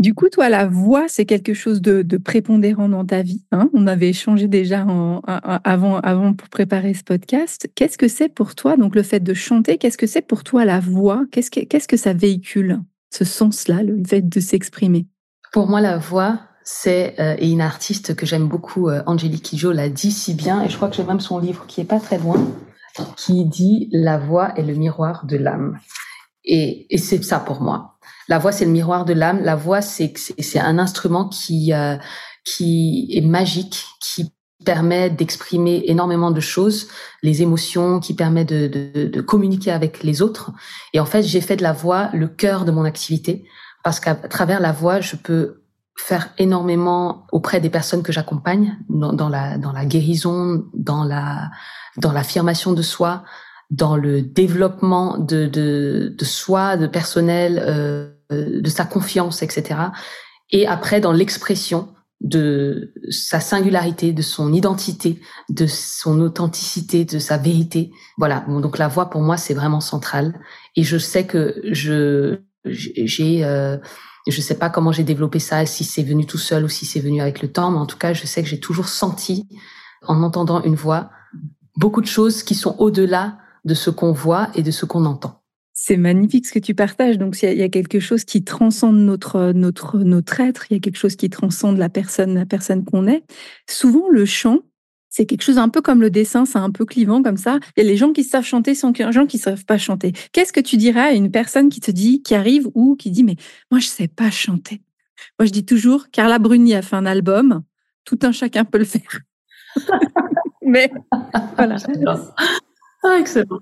Du 0.00 0.12
coup, 0.12 0.28
toi, 0.28 0.48
la 0.48 0.66
voix, 0.66 1.04
c'est 1.06 1.24
quelque 1.24 1.54
chose 1.54 1.80
de, 1.80 2.02
prépondérant 2.16 2.88
dans 2.88 3.04
ta 3.04 3.22
vie. 3.22 3.44
Hein? 3.52 3.70
On 3.74 3.86
avait 3.86 4.08
échangé 4.08 4.48
déjà 4.48 4.84
avant, 5.22 5.98
avant 6.00 6.34
pour 6.34 6.48
préparer 6.48 6.94
ce 6.94 7.04
podcast. 7.04 7.70
Qu'est-ce 7.74 7.96
que 7.96 8.08
c'est 8.08 8.28
pour 8.28 8.54
toi, 8.54 8.76
donc 8.76 8.96
le 8.96 9.04
fait 9.04 9.20
de 9.20 9.34
chanter, 9.34 9.78
qu'est-ce 9.78 9.98
que 9.98 10.08
c'est 10.08 10.26
pour 10.26 10.42
toi 10.42 10.64
la 10.64 10.80
voix? 10.80 11.24
Qu'est-ce 11.30 11.50
que, 11.88 11.96
ça 11.96 12.12
véhicule, 12.12 12.80
ce 13.10 13.24
sens-là, 13.24 13.82
le 13.82 14.02
fait 14.04 14.28
de 14.28 14.40
s'exprimer? 14.40 15.06
Pour 15.52 15.68
moi, 15.68 15.80
la 15.80 15.96
voix, 15.98 16.40
c'est 16.64 17.14
euh, 17.20 17.36
une 17.40 17.60
artiste 17.60 18.16
que 18.16 18.26
j'aime 18.26 18.48
beaucoup, 18.48 18.88
euh, 18.88 19.02
Angélique 19.06 19.44
Kidjo, 19.44 19.70
l'a 19.70 19.88
dit 19.88 20.10
si 20.10 20.34
bien, 20.34 20.64
et 20.64 20.68
je 20.68 20.76
crois 20.76 20.88
que 20.88 20.96
j'ai 20.96 21.04
même 21.04 21.20
son 21.20 21.38
livre 21.38 21.66
qui 21.68 21.80
est 21.80 21.84
pas 21.84 22.00
très 22.00 22.18
loin, 22.18 22.44
qui 23.16 23.44
dit 23.44 23.88
La 23.92 24.18
voix 24.18 24.58
est 24.58 24.62
le 24.64 24.74
miroir 24.74 25.24
de 25.24 25.36
l'âme. 25.36 25.78
Et 26.44 26.86
c'est 26.98 27.22
ça 27.22 27.38
pour 27.38 27.60
moi. 27.60 27.93
La 28.28 28.38
voix, 28.38 28.52
c'est 28.52 28.64
le 28.64 28.70
miroir 28.70 29.04
de 29.04 29.12
l'âme. 29.12 29.40
La 29.42 29.56
voix, 29.56 29.82
c'est 29.82 30.12
c'est 30.16 30.60
un 30.60 30.78
instrument 30.78 31.28
qui 31.28 31.72
euh, 31.72 31.96
qui 32.44 33.08
est 33.12 33.20
magique, 33.20 33.84
qui 34.00 34.32
permet 34.64 35.10
d'exprimer 35.10 35.84
énormément 35.86 36.30
de 36.30 36.40
choses, 36.40 36.88
les 37.22 37.42
émotions, 37.42 38.00
qui 38.00 38.14
permet 38.14 38.44
de, 38.44 38.66
de, 38.66 39.08
de, 39.08 39.20
communiquer 39.20 39.70
avec 39.70 40.02
les 40.02 40.22
autres. 40.22 40.52
Et 40.94 41.00
en 41.00 41.04
fait, 41.04 41.22
j'ai 41.22 41.40
fait 41.40 41.56
de 41.56 41.62
la 41.62 41.72
voix 41.72 42.08
le 42.14 42.28
cœur 42.28 42.64
de 42.64 42.70
mon 42.70 42.84
activité 42.84 43.44
parce 43.82 44.00
qu'à 44.00 44.14
travers 44.14 44.60
la 44.60 44.72
voix, 44.72 45.00
je 45.00 45.16
peux 45.16 45.62
faire 45.96 46.30
énormément 46.38 47.26
auprès 47.30 47.60
des 47.60 47.70
personnes 47.70 48.02
que 48.02 48.12
j'accompagne 48.12 48.76
dans, 48.88 49.12
dans, 49.12 49.28
la 49.28 49.58
dans 49.58 49.72
la 49.72 49.84
guérison, 49.84 50.64
dans 50.74 51.04
la 51.04 51.50
dans 51.98 52.10
l'affirmation 52.10 52.72
de 52.72 52.82
soi, 52.82 53.22
dans 53.70 53.96
le 53.96 54.22
développement 54.22 55.18
de 55.18 55.46
de, 55.46 56.14
de 56.18 56.24
soi, 56.24 56.76
de 56.76 56.86
personnel. 56.86 57.62
Euh, 57.64 58.13
de 58.30 58.68
sa 58.68 58.84
confiance, 58.84 59.42
etc. 59.42 59.80
Et 60.50 60.66
après, 60.66 61.00
dans 61.00 61.12
l'expression 61.12 61.94
de 62.20 62.94
sa 63.10 63.38
singularité, 63.38 64.12
de 64.12 64.22
son 64.22 64.52
identité, 64.52 65.20
de 65.50 65.66
son 65.66 66.20
authenticité, 66.20 67.04
de 67.04 67.18
sa 67.18 67.36
vérité. 67.36 67.92
Voilà. 68.16 68.44
donc 68.48 68.78
la 68.78 68.88
voix 68.88 69.10
pour 69.10 69.20
moi 69.20 69.36
c'est 69.36 69.54
vraiment 69.54 69.80
central. 69.80 70.34
Et 70.74 70.82
je 70.82 70.96
sais 70.96 71.26
que 71.26 71.60
je 71.70 72.38
j'ai 72.64 73.44
euh, 73.44 73.76
je 74.26 74.40
sais 74.40 74.54
pas 74.54 74.70
comment 74.70 74.90
j'ai 74.90 75.04
développé 75.04 75.38
ça, 75.38 75.66
si 75.66 75.84
c'est 75.84 76.02
venu 76.02 76.24
tout 76.24 76.38
seul 76.38 76.64
ou 76.64 76.68
si 76.68 76.86
c'est 76.86 77.00
venu 77.00 77.20
avec 77.20 77.42
le 77.42 77.52
temps, 77.52 77.70
mais 77.70 77.78
en 77.78 77.86
tout 77.86 77.98
cas 77.98 78.14
je 78.14 78.26
sais 78.26 78.42
que 78.42 78.48
j'ai 78.48 78.60
toujours 78.60 78.88
senti 78.88 79.46
en 80.06 80.22
entendant 80.22 80.62
une 80.62 80.76
voix 80.76 81.10
beaucoup 81.76 82.00
de 82.00 82.06
choses 82.06 82.42
qui 82.42 82.54
sont 82.54 82.74
au-delà 82.78 83.38
de 83.66 83.74
ce 83.74 83.90
qu'on 83.90 84.12
voit 84.12 84.48
et 84.54 84.62
de 84.62 84.70
ce 84.70 84.86
qu'on 84.86 85.04
entend. 85.04 85.43
C'est 85.76 85.96
magnifique 85.96 86.46
ce 86.46 86.52
que 86.52 86.60
tu 86.60 86.74
partages. 86.74 87.18
Donc, 87.18 87.42
il 87.42 87.58
y, 87.58 87.62
a 87.62 87.68
quelque 87.68 87.98
chose 87.98 88.24
qui 88.24 88.44
transcende 88.44 88.96
notre, 88.96 89.50
notre, 89.52 89.98
notre 89.98 90.40
être, 90.40 90.66
il 90.70 90.74
y 90.74 90.76
a 90.76 90.80
quelque 90.80 90.96
chose 90.96 91.16
qui 91.16 91.28
transcende 91.28 91.78
la 91.78 91.88
personne, 91.88 92.34
la 92.34 92.46
personne 92.46 92.84
qu'on 92.84 93.08
est. 93.08 93.24
Souvent, 93.68 94.08
le 94.08 94.24
chant, 94.24 94.60
c'est 95.10 95.26
quelque 95.26 95.42
chose 95.42 95.58
un 95.58 95.68
peu 95.68 95.82
comme 95.82 96.00
le 96.00 96.10
dessin, 96.10 96.44
c'est 96.44 96.58
un 96.58 96.70
peu 96.70 96.84
clivant 96.84 97.22
comme 97.22 97.36
ça. 97.36 97.58
Il 97.76 97.82
y 97.82 97.86
a 97.86 97.90
les 97.90 97.96
gens 97.96 98.12
qui 98.12 98.22
savent 98.22 98.44
chanter, 98.44 98.76
sans 98.76 98.92
les 98.96 99.12
gens 99.12 99.26
qui 99.26 99.38
savent 99.38 99.64
pas 99.64 99.76
chanter. 99.76 100.12
Qu'est-ce 100.32 100.52
que 100.52 100.60
tu 100.60 100.76
dirais 100.76 101.00
à 101.00 101.12
une 101.12 101.32
personne 101.32 101.68
qui 101.68 101.80
te 101.80 101.90
dit, 101.90 102.22
qui 102.22 102.36
arrive 102.36 102.68
ou 102.74 102.94
qui 102.94 103.10
dit, 103.10 103.24
mais 103.24 103.36
moi, 103.72 103.80
je 103.80 103.86
sais 103.86 104.08
pas 104.08 104.30
chanter. 104.30 104.80
Moi, 105.38 105.46
je 105.46 105.52
dis 105.52 105.64
toujours, 105.64 106.08
Carla 106.10 106.38
Bruni 106.38 106.74
a 106.74 106.82
fait 106.82 106.96
un 106.96 107.06
album, 107.06 107.62
tout 108.04 108.18
un 108.22 108.30
chacun 108.30 108.64
peut 108.64 108.78
le 108.78 108.84
faire. 108.84 109.20
mais 110.62 110.90
voilà. 111.56 111.76
Ah, 113.04 113.18
excellent. 113.18 113.60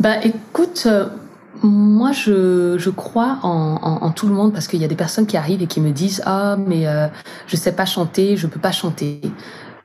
Bah, 0.00 0.24
écoute, 0.24 0.84
euh, 0.86 1.08
moi, 1.62 2.12
je, 2.12 2.76
je 2.78 2.90
crois 2.90 3.38
en, 3.42 3.78
en, 3.82 4.02
en, 4.04 4.10
tout 4.12 4.28
le 4.28 4.34
monde 4.34 4.52
parce 4.52 4.68
qu'il 4.68 4.80
y 4.80 4.84
a 4.84 4.88
des 4.88 4.96
personnes 4.96 5.26
qui 5.26 5.36
arrivent 5.36 5.62
et 5.62 5.66
qui 5.66 5.80
me 5.80 5.90
disent 5.90 6.22
ah 6.24 6.56
mais 6.56 6.86
euh, 6.86 7.08
je 7.46 7.56
sais 7.56 7.72
pas 7.72 7.86
chanter, 7.86 8.36
je 8.36 8.46
peux 8.46 8.60
pas 8.60 8.72
chanter. 8.72 9.20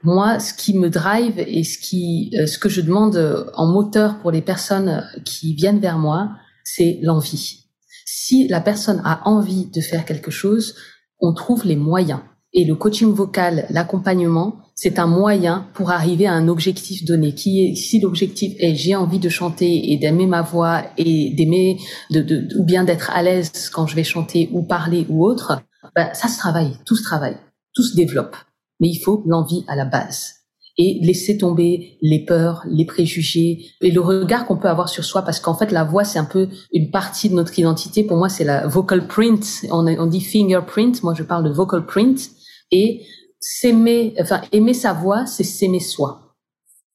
Moi, 0.04 0.40
ce 0.40 0.54
qui 0.54 0.78
me 0.78 0.90
drive 0.90 1.40
et 1.40 1.64
ce 1.64 1.78
qui 1.78 2.32
euh, 2.38 2.46
ce 2.46 2.60
que 2.60 2.70
je 2.70 2.82
demande 2.82 3.52
en 3.56 3.68
moteur 3.68 4.20
pour 4.20 4.32
les 4.32 4.42
personnes 4.42 5.10
qui 5.26 5.56
viennent 5.56 5.80
vers 5.80 5.98
moi, 5.98 6.32
c'est 6.64 7.00
l'envie. 7.02 7.66
Si 8.06 8.48
la 8.48 8.62
personne 8.62 9.02
a 9.06 9.28
envie 9.28 9.66
de 9.66 9.82
faire 9.82 10.06
quelque 10.06 10.32
chose, 10.32 10.76
on 11.20 11.34
trouve 11.34 11.66
les 11.66 11.78
moyens. 11.78 12.20
Et 12.56 12.66
le 12.66 12.76
coaching 12.76 13.12
vocal, 13.14 13.66
l'accompagnement, 13.72 14.58
c'est 14.76 15.00
un 15.00 15.08
moyen 15.08 15.68
pour 15.74 15.90
arriver 15.90 16.28
à 16.28 16.34
un 16.34 16.48
objectif 16.48 17.04
donné. 17.04 17.34
Qui 17.34 17.66
est, 17.66 17.76
si 17.76 18.00
l'objectif 18.00 18.54
est 18.60 18.76
j'ai 18.76 18.96
envie 18.96 19.20
de 19.20 19.30
chanter 19.30 19.92
et 19.92 19.98
d'aimer 19.98 20.28
ma 20.28 20.42
voix 20.42 20.84
et 20.98 21.32
d'aimer, 21.32 21.80
de, 22.12 22.22
de, 22.22 22.48
ou 22.58 22.64
bien 22.64 22.84
d'être 22.84 23.10
à 23.12 23.24
l'aise 23.24 23.70
quand 23.70 23.88
je 23.88 23.96
vais 23.96 24.04
chanter 24.04 24.50
ou 24.52 24.62
parler 24.64 25.06
ou 25.10 25.26
autre, 25.26 25.62
ben, 25.96 26.10
ça 26.14 26.28
se 26.28 26.38
travaille, 26.38 26.78
tout 26.86 26.96
se 26.96 27.04
travaille, 27.04 27.38
tout 27.74 27.84
se 27.84 27.96
développe. 27.96 28.36
Mais 28.80 28.90
il 28.90 29.00
faut 29.00 29.24
l'envie 29.26 29.64
à 29.68 29.76
la 29.76 29.86
base 29.86 30.34
et 30.78 31.00
laisser 31.04 31.38
tomber 31.38 31.98
les 32.02 32.26
peurs, 32.26 32.64
les 32.68 32.86
préjugés 32.86 33.66
et 33.82 33.92
le 33.92 34.02
regard 34.02 34.46
qu'on 34.46 34.58
peut 34.58 34.70
avoir 34.70 34.90
sur 34.90 35.04
soi 35.06 35.22
parce 35.22 35.40
qu'en 35.40 35.54
fait 35.54 35.72
la 35.72 35.84
voix 35.84 36.04
c'est 36.04 36.18
un 36.18 36.26
peu 36.26 36.50
une 36.72 36.90
partie 36.90 37.30
de 37.30 37.36
notre 37.36 37.58
identité. 37.60 38.04
Pour 38.04 38.18
moi 38.18 38.28
c'est 38.28 38.44
la 38.44 38.66
vocal 38.68 39.08
print, 39.08 39.66
on, 39.70 39.86
on 39.86 40.06
dit 40.08 40.22
fingerprint, 40.22 41.04
moi 41.04 41.14
je 41.16 41.22
parle 41.22 41.44
de 41.44 41.52
vocal 41.52 41.86
print 41.86 42.32
et 42.74 43.06
s'aimer, 43.40 44.16
enfin 44.20 44.42
aimer 44.52 44.74
sa 44.74 44.94
voix, 44.94 45.26
c'est 45.26 45.44
s'aimer 45.44 45.80
soi. 45.80 46.24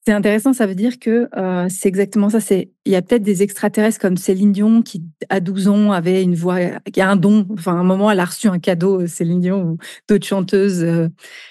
C'est 0.09 0.13
intéressant, 0.13 0.53
ça 0.53 0.65
veut 0.65 0.73
dire 0.73 0.97
que 0.97 1.29
euh, 1.37 1.67
c'est 1.69 1.87
exactement 1.87 2.29
ça. 2.29 2.39
C'est 2.39 2.71
il 2.85 2.93
y 2.93 2.95
a 2.95 3.01
peut-être 3.03 3.21
des 3.21 3.43
extraterrestres 3.43 3.99
comme 3.99 4.17
Céline 4.17 4.51
Dion 4.51 4.81
qui 4.81 5.03
à 5.29 5.39
12 5.39 5.67
ans 5.67 5.91
avait 5.91 6.23
une 6.23 6.33
voix, 6.33 6.57
qui 6.91 6.99
a 6.99 7.09
un 7.09 7.15
don. 7.15 7.45
Enfin, 7.51 7.75
à 7.75 7.79
un 7.79 7.83
moment, 7.83 8.09
elle 8.09 8.19
a 8.19 8.25
reçu 8.25 8.47
un 8.47 8.57
cadeau, 8.57 9.01
euh, 9.01 9.07
Céline 9.07 9.39
Dion 9.39 9.61
ou 9.61 9.77
d'autres 10.07 10.25
chanteuses 10.25 10.83
euh, 10.83 11.09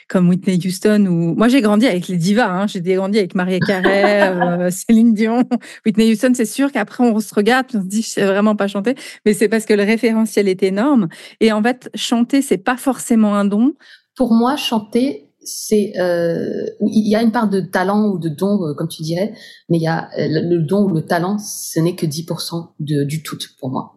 comme 0.08 0.28
Whitney 0.28 0.58
Houston. 0.64 1.06
Ou 1.06 1.36
moi, 1.36 1.46
j'ai 1.46 1.60
grandi 1.60 1.86
avec 1.86 2.08
les 2.08 2.16
divas. 2.16 2.50
Hein. 2.50 2.66
J'ai 2.66 2.80
grandi 2.80 3.18
avec 3.18 3.36
Maria 3.36 3.60
Carey, 3.60 4.70
Céline 4.72 5.14
Dion, 5.14 5.44
Whitney 5.86 6.10
Houston. 6.10 6.32
C'est 6.34 6.46
sûr 6.46 6.72
qu'après 6.72 7.04
on 7.04 7.20
se 7.20 7.32
regarde, 7.32 7.66
on 7.74 7.82
se 7.82 7.86
dit 7.86 8.02
je 8.02 8.08
sais 8.08 8.26
vraiment 8.26 8.56
pas 8.56 8.66
chanter, 8.66 8.96
mais 9.24 9.34
c'est 9.34 9.48
parce 9.48 9.66
que 9.66 9.74
le 9.74 9.84
référentiel 9.84 10.48
est 10.48 10.64
énorme. 10.64 11.06
Et 11.38 11.52
en 11.52 11.62
fait, 11.62 11.90
chanter 11.94 12.42
c'est 12.42 12.58
pas 12.58 12.76
forcément 12.76 13.36
un 13.36 13.44
don. 13.44 13.74
Pour 14.18 14.34
moi, 14.34 14.56
chanter, 14.56 15.30
c'est 15.44 15.92
euh, 15.96 16.66
il 16.80 17.08
y 17.08 17.14
a 17.14 17.22
une 17.22 17.30
part 17.30 17.48
de 17.48 17.60
talent 17.60 18.08
ou 18.08 18.18
de 18.18 18.28
don, 18.28 18.66
euh, 18.66 18.74
comme 18.74 18.88
tu 18.88 19.02
dirais, 19.02 19.32
mais 19.68 19.78
il 19.78 19.82
y 19.82 19.86
a 19.86 20.10
euh, 20.18 20.26
le 20.28 20.58
don 20.58 20.86
ou 20.86 20.88
le 20.92 21.02
talent, 21.02 21.38
ce 21.38 21.78
n'est 21.78 21.94
que 21.94 22.04
10% 22.04 22.70
de, 22.80 23.04
du 23.04 23.22
tout 23.22 23.38
pour 23.60 23.70
moi. 23.70 23.94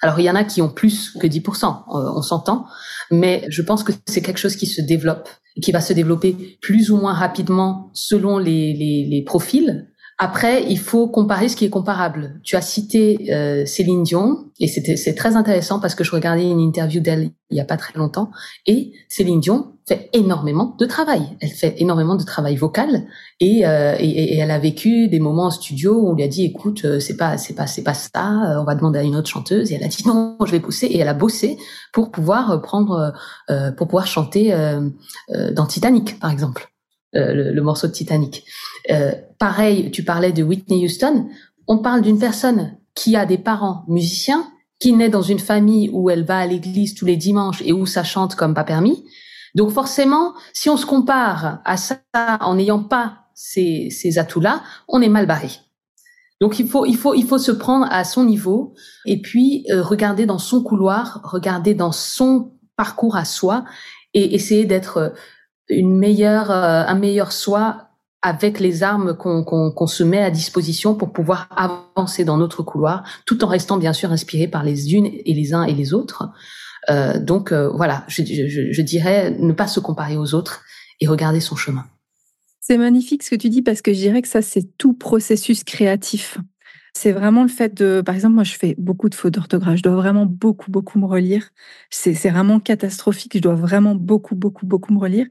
Alors 0.00 0.20
il 0.20 0.26
y 0.26 0.30
en 0.30 0.36
a 0.36 0.44
qui 0.44 0.62
ont 0.62 0.68
plus 0.68 1.10
que 1.18 1.26
10%, 1.26 1.86
on 1.88 2.22
s'entend, 2.22 2.66
mais 3.10 3.44
je 3.48 3.62
pense 3.62 3.82
que 3.82 3.90
c'est 4.06 4.22
quelque 4.22 4.38
chose 4.38 4.54
qui 4.54 4.66
se 4.66 4.80
développe, 4.80 5.28
qui 5.60 5.72
va 5.72 5.80
se 5.80 5.92
développer 5.92 6.56
plus 6.62 6.92
ou 6.92 6.96
moins 6.96 7.12
rapidement 7.12 7.90
selon 7.94 8.38
les, 8.38 8.74
les 9.10 9.22
profils. 9.24 9.88
Après, 10.18 10.64
il 10.68 10.78
faut 10.78 11.08
comparer 11.08 11.48
ce 11.48 11.56
qui 11.56 11.64
est 11.64 11.70
comparable. 11.70 12.40
Tu 12.44 12.56
as 12.56 12.62
cité 12.62 13.32
euh, 13.32 13.66
Céline 13.66 14.04
Dion, 14.04 14.50
et 14.60 14.68
c'est 14.68 15.14
très 15.14 15.34
intéressant 15.34 15.80
parce 15.80 15.94
que 15.94 16.04
je 16.04 16.12
regardais 16.12 16.48
une 16.48 16.60
interview 16.60 17.00
d'elle 17.00 17.30
il 17.50 17.58
y 17.58 17.60
a 17.60 17.64
pas 17.64 17.76
très 17.76 17.96
longtemps, 17.96 18.30
et 18.66 18.92
Céline 19.08 19.40
Dion 19.40 19.74
fait 19.86 20.08
énormément 20.12 20.74
de 20.78 20.86
travail. 20.86 21.36
Elle 21.40 21.50
fait 21.50 21.74
énormément 21.80 22.16
de 22.16 22.24
travail 22.24 22.56
vocal, 22.56 23.06
et, 23.38 23.66
euh, 23.66 23.96
et, 23.98 24.08
et, 24.08 24.38
elle 24.38 24.50
a 24.50 24.58
vécu 24.58 25.08
des 25.08 25.20
moments 25.20 25.44
en 25.44 25.50
studio 25.50 25.94
où 25.94 26.10
on 26.10 26.14
lui 26.14 26.24
a 26.24 26.28
dit, 26.28 26.44
écoute, 26.44 26.84
euh, 26.84 27.00
c'est 27.00 27.16
pas 27.16 27.36
c'est 27.36 27.54
pas 27.54 27.66
c'est 27.66 27.82
pas 27.82 27.94
ça, 27.94 28.50
euh, 28.50 28.60
on 28.60 28.64
va 28.64 28.74
demander 28.74 28.98
à 28.98 29.02
une 29.02 29.14
autre 29.14 29.28
chanteuse, 29.28 29.70
et 29.70 29.76
elle 29.76 29.84
a 29.84 29.88
dit 29.88 30.02
non, 30.06 30.36
je 30.44 30.50
vais 30.50 30.60
pousser, 30.60 30.86
et 30.86 30.98
elle 30.98 31.08
a 31.08 31.14
bossé 31.14 31.58
pour 31.92 32.10
pouvoir 32.10 32.60
prendre 32.62 33.12
euh, 33.50 33.70
pour 33.72 33.86
pouvoir 33.88 34.06
chanter 34.06 34.54
dans 35.52 35.66
Titanic, 35.66 36.18
par 36.18 36.30
exemple. 36.30 36.73
Le, 37.14 37.52
le, 37.52 37.62
morceau 37.62 37.86
de 37.86 37.92
Titanic. 37.92 38.44
Euh, 38.90 39.12
pareil, 39.38 39.90
tu 39.90 40.02
parlais 40.02 40.32
de 40.32 40.42
Whitney 40.42 40.84
Houston. 40.84 41.28
On 41.68 41.78
parle 41.78 42.02
d'une 42.02 42.18
personne 42.18 42.76
qui 42.94 43.16
a 43.16 43.24
des 43.24 43.38
parents 43.38 43.84
musiciens, 43.88 44.50
qui 44.80 44.92
naît 44.92 45.08
dans 45.08 45.22
une 45.22 45.38
famille 45.38 45.90
où 45.92 46.10
elle 46.10 46.24
va 46.24 46.38
à 46.38 46.46
l'église 46.46 46.94
tous 46.94 47.06
les 47.06 47.16
dimanches 47.16 47.62
et 47.62 47.72
où 47.72 47.86
ça 47.86 48.04
chante 48.04 48.34
comme 48.34 48.54
pas 48.54 48.64
permis. 48.64 49.04
Donc 49.54 49.70
forcément, 49.70 50.34
si 50.52 50.68
on 50.68 50.76
se 50.76 50.86
compare 50.86 51.60
à 51.64 51.76
ça 51.76 52.00
en 52.40 52.56
n'ayant 52.56 52.82
pas 52.82 53.18
ces, 53.34 53.88
ces 53.90 54.18
atouts-là, 54.18 54.62
on 54.88 55.00
est 55.00 55.08
mal 55.08 55.26
barré. 55.26 55.50
Donc 56.40 56.58
il 56.58 56.68
faut 56.68 56.84
il 56.84 56.96
faut 56.96 57.14
il 57.14 57.26
faut 57.26 57.38
se 57.38 57.52
prendre 57.52 57.86
à 57.90 58.04
son 58.04 58.24
niveau 58.24 58.74
et 59.06 59.20
puis 59.20 59.64
euh, 59.70 59.82
regarder 59.82 60.26
dans 60.26 60.38
son 60.38 60.62
couloir, 60.62 61.20
regarder 61.24 61.74
dans 61.74 61.92
son 61.92 62.52
parcours 62.76 63.16
à 63.16 63.24
soi 63.24 63.64
et 64.14 64.34
essayer 64.34 64.64
d'être 64.64 65.14
une 65.68 65.96
meilleure 65.96 66.50
euh, 66.50 66.84
un 66.86 66.94
meilleur 66.94 67.32
soi 67.32 67.88
avec 68.22 68.58
les 68.58 68.82
armes 68.82 69.14
qu'on 69.14 69.86
se 69.86 70.02
met 70.02 70.22
à 70.22 70.30
disposition 70.30 70.94
pour 70.94 71.12
pouvoir 71.12 71.46
avancer 71.54 72.24
dans 72.24 72.38
notre 72.38 72.62
couloir, 72.62 73.04
tout 73.26 73.44
en 73.44 73.48
restant 73.48 73.76
bien 73.76 73.92
sûr 73.92 74.12
inspiré 74.12 74.48
par 74.48 74.64
les 74.64 74.94
unes 74.94 75.10
et 75.12 75.34
les 75.34 75.52
uns 75.52 75.64
et 75.64 75.74
les 75.74 75.92
autres. 75.92 76.30
Euh, 76.88 77.18
donc 77.18 77.52
euh, 77.52 77.68
voilà, 77.68 78.04
je, 78.08 78.22
je, 78.24 78.72
je 78.72 78.82
dirais 78.82 79.36
ne 79.38 79.52
pas 79.52 79.66
se 79.66 79.78
comparer 79.78 80.16
aux 80.16 80.32
autres 80.32 80.62
et 81.00 81.06
regarder 81.06 81.40
son 81.40 81.54
chemin. 81.54 81.84
C'est 82.60 82.78
magnifique 82.78 83.22
ce 83.22 83.30
que 83.30 83.36
tu 83.36 83.50
dis 83.50 83.60
parce 83.60 83.82
que 83.82 83.92
je 83.92 83.98
dirais 83.98 84.22
que 84.22 84.28
ça, 84.28 84.40
c'est 84.40 84.78
tout 84.78 84.94
processus 84.94 85.62
créatif. 85.64 86.38
C'est 86.96 87.10
vraiment 87.10 87.42
le 87.42 87.48
fait 87.48 87.74
de, 87.74 88.02
par 88.06 88.14
exemple, 88.14 88.34
moi, 88.36 88.44
je 88.44 88.54
fais 88.54 88.76
beaucoup 88.78 89.08
de 89.08 89.16
fautes 89.16 89.34
d'orthographe. 89.34 89.76
Je 89.78 89.82
dois 89.82 89.96
vraiment 89.96 90.26
beaucoup, 90.26 90.70
beaucoup 90.70 90.98
me 91.00 91.06
relire. 91.06 91.50
C'est 91.90 92.12
vraiment 92.30 92.60
catastrophique. 92.60 93.32
Je 93.34 93.40
dois 93.40 93.56
vraiment 93.56 93.96
beaucoup, 93.96 94.36
beaucoup, 94.36 94.64
beaucoup 94.64 94.92
me 94.94 95.00
relire. 95.00 95.26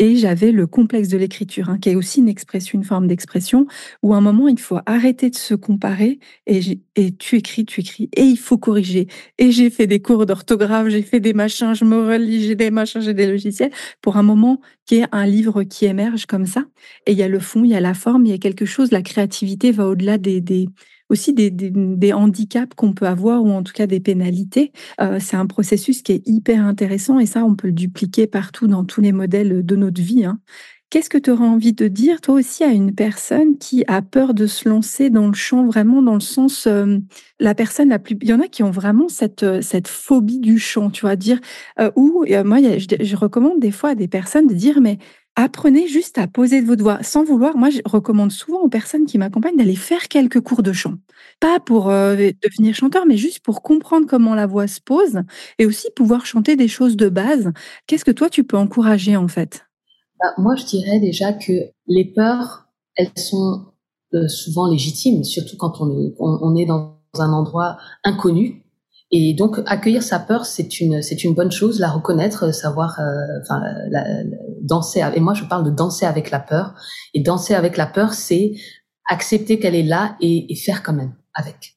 Et 0.00 0.16
j'avais 0.16 0.50
le 0.50 0.66
complexe 0.66 1.08
de 1.08 1.16
l'écriture, 1.16 1.70
hein, 1.70 1.78
qui 1.78 1.90
est 1.90 1.94
aussi 1.94 2.18
une 2.18 2.28
expression, 2.28 2.76
une 2.78 2.84
forme 2.84 3.06
d'expression, 3.06 3.66
où 4.02 4.12
à 4.12 4.16
un 4.16 4.20
moment, 4.20 4.48
il 4.48 4.58
faut 4.58 4.78
arrêter 4.86 5.30
de 5.30 5.36
se 5.36 5.54
comparer 5.54 6.18
et, 6.48 6.80
et 6.96 7.12
tu 7.16 7.36
écris, 7.36 7.64
tu 7.64 7.80
écris, 7.80 8.10
et 8.16 8.22
il 8.22 8.36
faut 8.36 8.58
corriger. 8.58 9.06
Et 9.38 9.52
j'ai 9.52 9.70
fait 9.70 9.86
des 9.86 10.02
cours 10.02 10.26
d'orthographe, 10.26 10.88
j'ai 10.88 11.02
fait 11.02 11.20
des 11.20 11.32
machins, 11.32 11.74
je 11.74 11.84
me 11.84 12.06
relis, 12.08 12.42
j'ai 12.42 12.56
des 12.56 12.70
machins, 12.72 13.00
j'ai 13.00 13.14
des 13.14 13.28
logiciels, 13.28 13.70
pour 14.02 14.16
un 14.16 14.22
moment 14.24 14.60
qui 14.84 14.96
est 14.96 15.06
un 15.12 15.26
livre 15.26 15.62
qui 15.62 15.86
émerge 15.86 16.26
comme 16.26 16.44
ça. 16.44 16.64
Et 17.06 17.12
il 17.12 17.18
y 17.18 17.22
a 17.22 17.28
le 17.28 17.38
fond, 17.38 17.62
il 17.64 17.70
y 17.70 17.76
a 17.76 17.80
la 17.80 17.94
forme, 17.94 18.26
il 18.26 18.30
y 18.30 18.34
a 18.34 18.38
quelque 18.38 18.66
chose, 18.66 18.90
la 18.90 19.00
créativité 19.02 19.70
va 19.70 19.86
au-delà 19.86 20.18
des, 20.18 20.40
des 20.40 20.68
aussi 21.10 21.32
des, 21.32 22.12
handicaps 22.12 22.74
qu'on 22.74 22.92
peut 22.92 23.06
avoir 23.06 23.42
ou 23.44 23.50
en 23.50 23.62
tout 23.62 23.72
cas 23.72 23.86
des 23.86 24.00
pénalités. 24.00 24.72
Euh, 25.00 25.18
c'est 25.20 25.36
un 25.36 25.46
processus 25.46 26.02
qui 26.02 26.12
est 26.12 26.22
hyper 26.26 26.64
intéressant 26.64 27.18
et 27.18 27.26
ça, 27.26 27.44
on 27.44 27.54
peut 27.54 27.68
le 27.68 27.72
dupliquer 27.72 28.26
partout 28.26 28.66
dans 28.66 28.84
tous 28.84 29.00
les 29.00 29.12
modèles 29.12 29.64
de 29.64 29.76
notre 29.76 30.00
vie. 30.00 30.24
Hein. 30.24 30.38
Qu'est-ce 30.90 31.10
que 31.10 31.18
tu 31.18 31.30
auras 31.30 31.46
envie 31.46 31.72
de 31.72 31.88
dire, 31.88 32.20
toi 32.20 32.36
aussi, 32.36 32.62
à 32.62 32.68
une 32.68 32.94
personne 32.94 33.58
qui 33.58 33.84
a 33.88 34.00
peur 34.00 34.32
de 34.32 34.46
se 34.46 34.68
lancer 34.68 35.10
dans 35.10 35.26
le 35.26 35.34
chant, 35.34 35.66
vraiment 35.66 36.02
dans 36.02 36.14
le 36.14 36.20
sens, 36.20 36.68
euh, 36.68 36.98
la 37.40 37.54
personne 37.54 37.88
la 37.88 37.98
plus. 37.98 38.16
Il 38.22 38.28
y 38.28 38.32
en 38.32 38.40
a 38.40 38.46
qui 38.46 38.62
ont 38.62 38.70
vraiment 38.70 39.08
cette, 39.08 39.42
euh, 39.42 39.60
cette 39.60 39.88
phobie 39.88 40.38
du 40.38 40.58
chant, 40.58 40.90
tu 40.90 41.00
vois, 41.00 41.16
dire. 41.16 41.40
ou 41.96 42.24
moi, 42.44 42.58
je, 42.78 42.86
je, 43.00 43.16
recommande 43.16 43.58
des 43.58 43.72
fois 43.72 43.90
à 43.90 43.94
des 43.96 44.06
personnes 44.06 44.46
de 44.46 44.54
dire, 44.54 44.80
mais 44.80 44.98
apprenez 45.36 45.88
juste 45.88 46.18
à 46.18 46.26
poser 46.26 46.62
de 46.62 46.66
votre 46.66 46.82
voix 46.82 47.02
sans 47.02 47.24
vouloir. 47.24 47.56
Moi, 47.56 47.70
je 47.70 47.80
recommande 47.84 48.32
souvent 48.32 48.60
aux 48.60 48.68
personnes 48.68 49.06
qui 49.06 49.18
m'accompagnent 49.18 49.56
d'aller 49.56 49.76
faire 49.76 50.08
quelques 50.08 50.40
cours 50.40 50.62
de 50.62 50.72
chant. 50.72 50.94
Pas 51.40 51.60
pour 51.60 51.90
euh, 51.90 52.14
devenir 52.42 52.74
chanteur, 52.74 53.06
mais 53.06 53.16
juste 53.16 53.40
pour 53.40 53.62
comprendre 53.62 54.06
comment 54.06 54.34
la 54.34 54.46
voix 54.46 54.66
se 54.66 54.80
pose 54.80 55.20
et 55.58 55.66
aussi 55.66 55.88
pouvoir 55.94 56.26
chanter 56.26 56.56
des 56.56 56.68
choses 56.68 56.96
de 56.96 57.08
base. 57.08 57.52
Qu'est-ce 57.86 58.04
que 58.04 58.10
toi, 58.10 58.30
tu 58.30 58.44
peux 58.44 58.56
encourager 58.56 59.16
en 59.16 59.28
fait? 59.28 59.66
Bah, 60.20 60.32
Moi, 60.38 60.54
je 60.56 60.64
dirais 60.64 61.00
déjà 61.00 61.32
que 61.32 61.52
les 61.86 62.04
peurs, 62.04 62.66
elles 62.96 63.10
sont 63.16 63.66
euh, 64.14 64.28
souvent 64.28 64.70
légitimes, 64.70 65.24
surtout 65.24 65.56
quand 65.56 65.80
on 65.80 66.56
est 66.56 66.66
dans 66.66 66.98
un 67.18 67.32
endroit 67.32 67.76
inconnu 68.02 68.63
et 69.10 69.34
donc 69.34 69.60
accueillir 69.66 70.02
sa 70.02 70.18
peur, 70.18 70.44
c'est 70.46 70.80
une 70.80 71.02
c'est 71.02 71.24
une 71.24 71.34
bonne 71.34 71.52
chose, 71.52 71.78
la 71.78 71.90
reconnaître, 71.90 72.52
savoir, 72.52 72.98
euh, 72.98 73.40
enfin 73.42 73.62
danser. 74.62 75.04
Et 75.14 75.20
moi, 75.20 75.34
je 75.34 75.44
parle 75.44 75.64
de 75.64 75.70
danser 75.70 76.06
avec 76.06 76.30
la 76.30 76.40
peur. 76.40 76.74
Et 77.12 77.20
danser 77.20 77.54
avec 77.54 77.76
la 77.76 77.86
peur, 77.86 78.14
c'est 78.14 78.54
accepter 79.08 79.58
qu'elle 79.58 79.74
est 79.74 79.82
là 79.82 80.16
et, 80.20 80.50
et, 80.52 80.56
faire 80.56 80.82
quand 80.82 80.94
même 80.94 81.14
avec. 81.34 81.76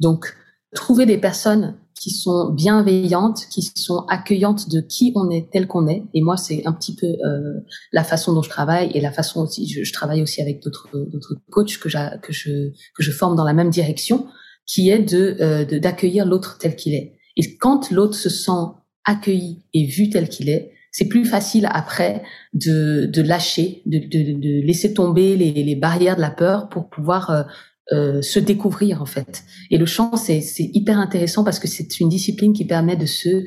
Donc 0.00 0.34
trouver 0.74 1.06
des 1.06 1.16
personnes 1.16 1.78
qui 1.98 2.10
sont 2.10 2.50
bienveillantes, 2.50 3.46
qui 3.48 3.62
sont 3.62 4.04
accueillantes 4.08 4.68
de 4.68 4.80
qui 4.80 5.12
on 5.14 5.30
est 5.30 5.50
tel 5.50 5.66
qu'on 5.66 5.86
est. 5.86 6.04
Et 6.12 6.20
moi, 6.20 6.36
c'est 6.36 6.66
un 6.66 6.72
petit 6.72 6.94
peu 6.94 7.06
euh, 7.06 7.60
la 7.92 8.04
façon 8.04 8.34
dont 8.34 8.42
je 8.42 8.50
travaille 8.50 8.90
et 8.92 9.00
la 9.00 9.12
façon 9.12 9.40
aussi. 9.40 9.66
Je, 9.68 9.84
je 9.84 9.92
travaille 9.92 10.20
aussi 10.20 10.42
avec 10.42 10.62
d'autres 10.62 10.90
d'autres 10.92 11.36
coachs 11.50 11.78
que, 11.78 11.88
que 12.18 12.32
je 12.32 12.70
que 12.94 13.02
je 13.02 13.12
forme 13.12 13.36
dans 13.36 13.44
la 13.44 13.54
même 13.54 13.70
direction 13.70 14.26
qui 14.66 14.90
est 14.90 15.14
euh, 15.14 15.64
de 15.64 15.78
d'accueillir 15.78 16.26
l'autre 16.26 16.58
tel 16.58 16.76
qu'il 16.76 16.94
est. 16.94 17.14
Et 17.36 17.56
quand 17.56 17.90
l'autre 17.90 18.14
se 18.14 18.28
sent 18.28 18.72
accueilli 19.04 19.62
et 19.72 19.86
vu 19.86 20.10
tel 20.10 20.28
qu'il 20.28 20.48
est, 20.48 20.72
c'est 20.90 21.08
plus 21.08 21.24
facile 21.24 21.68
après 21.70 22.22
de, 22.54 23.06
de 23.06 23.22
lâcher, 23.22 23.82
de, 23.86 23.98
de, 23.98 24.32
de 24.38 24.66
laisser 24.66 24.94
tomber 24.94 25.36
les, 25.36 25.52
les, 25.52 25.76
barrières 25.76 26.16
de 26.16 26.22
la 26.22 26.30
peur 26.30 26.70
pour 26.70 26.88
pouvoir 26.88 27.30
euh, 27.30 27.42
euh, 27.92 28.22
se 28.22 28.38
découvrir 28.38 29.02
en 29.02 29.06
fait. 29.06 29.44
Et 29.70 29.76
le 29.76 29.86
chant, 29.86 30.16
c'est 30.16 30.42
hyper 30.58 30.98
intéressant 30.98 31.44
parce 31.44 31.58
que 31.58 31.68
c'est 31.68 32.00
une 32.00 32.08
discipline 32.08 32.52
qui 32.52 32.64
permet 32.64 32.96
de 32.96 33.06
se... 33.06 33.44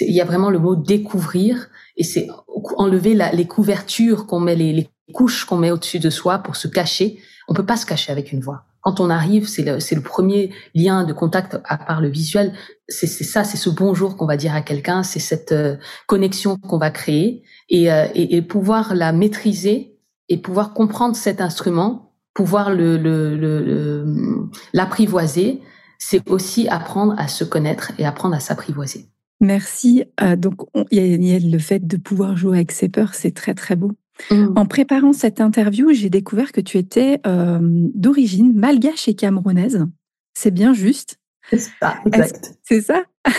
Il 0.00 0.14
y 0.14 0.20
a 0.20 0.24
vraiment 0.24 0.50
le 0.50 0.60
mot 0.60 0.76
découvrir 0.76 1.70
et 1.96 2.04
c'est 2.04 2.28
enlever 2.76 3.14
la, 3.14 3.32
les 3.32 3.46
couvertures 3.46 4.26
qu'on 4.26 4.38
met, 4.38 4.54
les, 4.54 4.72
les 4.72 4.88
couches 5.12 5.46
qu'on 5.46 5.56
met 5.56 5.72
au-dessus 5.72 5.98
de 5.98 6.10
soi 6.10 6.38
pour 6.38 6.54
se 6.54 6.68
cacher. 6.68 7.18
On 7.48 7.54
peut 7.54 7.66
pas 7.66 7.76
se 7.76 7.86
cacher 7.86 8.12
avec 8.12 8.30
une 8.30 8.40
voix 8.40 8.69
quand 8.80 9.00
on 9.00 9.10
arrive, 9.10 9.46
c'est 9.46 9.62
le, 9.62 9.76
le, 9.76 10.00
premier 10.00 10.50
lien 10.74 11.04
de 11.04 11.12
contact 11.12 11.58
à 11.64 11.76
part 11.76 12.00
le 12.00 12.08
visuel. 12.08 12.52
C'est 12.88 13.06
ça, 13.06 13.44
c'est 13.44 13.56
ce 13.56 13.70
bonjour 13.70 14.16
qu'on 14.16 14.26
va 14.26 14.36
dire 14.36 14.54
à 14.54 14.62
quelqu'un, 14.62 15.02
c'est 15.02 15.20
cette 15.20 15.52
euh, 15.52 15.76
connexion 16.06 16.56
qu'on 16.56 16.78
va 16.78 16.90
créer 16.90 17.42
et, 17.68 17.92
euh, 17.92 18.06
et, 18.14 18.36
et, 18.36 18.42
pouvoir 18.42 18.94
la 18.94 19.12
maîtriser 19.12 19.98
et 20.28 20.38
pouvoir 20.38 20.72
comprendre 20.72 21.14
cet 21.14 21.40
instrument, 21.40 22.14
pouvoir 22.34 22.70
le 22.72 22.96
l'apprivoiser. 24.72 25.52
Le, 25.52 25.58
c'est 25.98 26.28
aussi 26.30 26.66
apprendre 26.68 27.14
à 27.18 27.28
se 27.28 27.44
connaître 27.44 27.92
et 27.98 28.06
apprendre 28.06 28.34
à 28.34 28.40
s'apprivoiser. 28.40 29.06
Merci. 29.40 30.04
Euh, 30.22 30.36
donc, 30.36 30.54
il 30.90 31.50
le 31.50 31.58
fait 31.58 31.86
de 31.86 31.96
pouvoir 31.96 32.36
jouer 32.36 32.58
avec 32.58 32.72
ses 32.72 32.88
peurs, 32.88 33.14
c'est 33.14 33.34
très 33.34 33.54
très 33.54 33.76
beau. 33.76 33.92
Mmh. 34.30 34.52
En 34.56 34.66
préparant 34.66 35.12
cette 35.12 35.40
interview, 35.40 35.92
j'ai 35.92 36.10
découvert 36.10 36.52
que 36.52 36.60
tu 36.60 36.78
étais 36.78 37.20
euh, 37.26 37.58
d'origine 37.62 38.52
malgache 38.54 39.08
et 39.08 39.14
camerounaise. 39.14 39.86
C'est 40.34 40.50
bien 40.50 40.72
juste. 40.72 41.18
C'est 41.50 41.58
ça, 41.58 41.96
exact. 42.06 42.54
C'est 42.62 42.80
ça? 42.80 43.04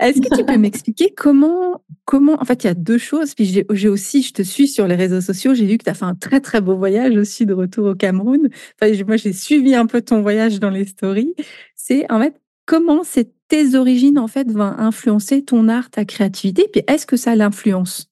Est-ce 0.00 0.20
que 0.20 0.36
tu 0.36 0.44
peux 0.44 0.56
m'expliquer 0.56 1.12
comment, 1.16 1.82
comment, 2.04 2.40
en 2.40 2.44
fait, 2.44 2.64
il 2.64 2.66
y 2.66 2.70
a 2.70 2.74
deux 2.74 2.98
choses. 2.98 3.34
Puis 3.34 3.64
j'ai 3.70 3.88
aussi, 3.88 4.22
je 4.22 4.32
te 4.32 4.42
suis 4.42 4.68
sur 4.68 4.86
les 4.86 4.94
réseaux 4.94 5.20
sociaux, 5.20 5.54
j'ai 5.54 5.66
vu 5.66 5.78
que 5.78 5.84
tu 5.84 5.90
as 5.90 5.94
fait 5.94 6.04
un 6.04 6.14
très 6.14 6.40
très 6.40 6.60
beau 6.60 6.76
voyage 6.76 7.16
aussi 7.16 7.46
de 7.46 7.54
retour 7.54 7.86
au 7.86 7.94
Cameroun. 7.94 8.48
Enfin, 8.80 8.92
moi, 9.06 9.16
j'ai 9.16 9.32
suivi 9.32 9.74
un 9.74 9.86
peu 9.86 10.00
ton 10.00 10.22
voyage 10.22 10.60
dans 10.60 10.70
les 10.70 10.84
stories. 10.84 11.34
C'est 11.74 12.10
en 12.10 12.20
fait 12.20 12.34
comment 12.66 13.02
tes 13.48 13.74
origines 13.74 14.18
en 14.18 14.28
fait 14.28 14.50
vont 14.50 14.62
influencer 14.62 15.44
ton 15.44 15.68
art, 15.68 15.90
ta 15.90 16.04
créativité? 16.04 16.66
Puis 16.72 16.82
est-ce 16.88 17.06
que 17.06 17.16
ça 17.16 17.36
l'influence? 17.36 18.10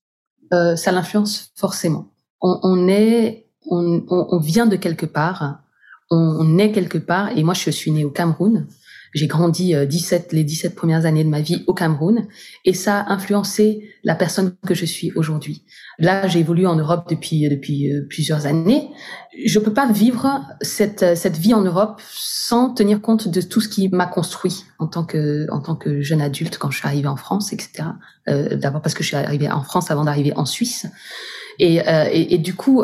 Euh, 0.53 0.77
ça 0.77 0.93
l'influence 0.93 1.53
forcément. 1.55 2.09
On, 2.41 2.89
est, 2.89 3.47
on, 3.71 4.05
on, 4.09 4.39
vient 4.39 4.67
de 4.67 4.75
quelque 4.75 5.07
part, 5.07 5.61
on, 6.11 6.59
est 6.59 6.73
quelque 6.73 6.99
part, 6.99 7.31
et 7.37 7.45
moi 7.45 7.55
je 7.55 7.71
suis 7.71 7.93
née 7.93 8.05
au 8.05 8.11
Cameroun, 8.11 8.67
J'ai 9.12 9.26
grandi 9.26 9.75
17 9.75 10.33
les 10.33 10.45
17 10.45 10.75
premières 10.75 11.07
années 11.07 11.25
de 11.25 11.28
ma 11.28 11.40
vie 11.40 11.64
au 11.66 11.75
Cameroun 11.75 12.26
et 12.64 12.73
ça 12.73 13.00
a 13.00 13.12
influencé 13.12 13.90
la 14.04 14.14
personne 14.14 14.54
que 14.66 14.75
je 14.75 14.87
suis 14.87 15.12
aujourd'hui. 15.14 15.64
Là, 15.99 16.26
j'ai 16.26 16.40
évolué 16.40 16.66
en 16.66 16.76
Europe 16.76 17.09
depuis 17.11 17.49
depuis 17.49 17.92
plusieurs 18.09 18.47
années. 18.47 18.88
Je 19.45 19.59
peux 19.59 19.73
pas 19.73 19.90
vivre 19.90 20.40
cette 20.61 21.16
cette 21.16 21.37
vie 21.37 21.54
en 21.54 21.62
Europe 21.62 22.00
sans 22.11 22.71
tenir 22.71 23.00
compte 23.00 23.28
de 23.28 23.40
tout 23.40 23.61
ce 23.61 23.69
qui 23.69 23.88
m'a 23.88 24.07
construit 24.07 24.64
en 24.78 24.87
tant 24.87 25.04
que 25.04 25.47
en 25.50 25.61
tant 25.61 25.76
que 25.76 26.00
jeune 26.00 26.21
adulte 26.21 26.59
quand 26.59 26.71
je 26.71 26.78
suis 26.78 26.87
arrivée 26.87 27.09
en 27.09 27.16
France, 27.16 27.52
etc. 27.52 27.88
Euh, 28.28 28.57
D'abord 28.57 28.83
parce 28.83 28.95
que 28.95 29.02
je 29.02 29.09
suis 29.09 29.16
arrivée 29.16 29.50
en 29.50 29.62
France 29.62 29.90
avant 29.90 30.04
d'arriver 30.04 30.33
en 30.37 30.45
Suisse. 30.45 30.87
Et, 31.59 31.87
euh, 31.87 32.09
et, 32.12 32.38
du 32.38 32.54
coup, 32.54 32.83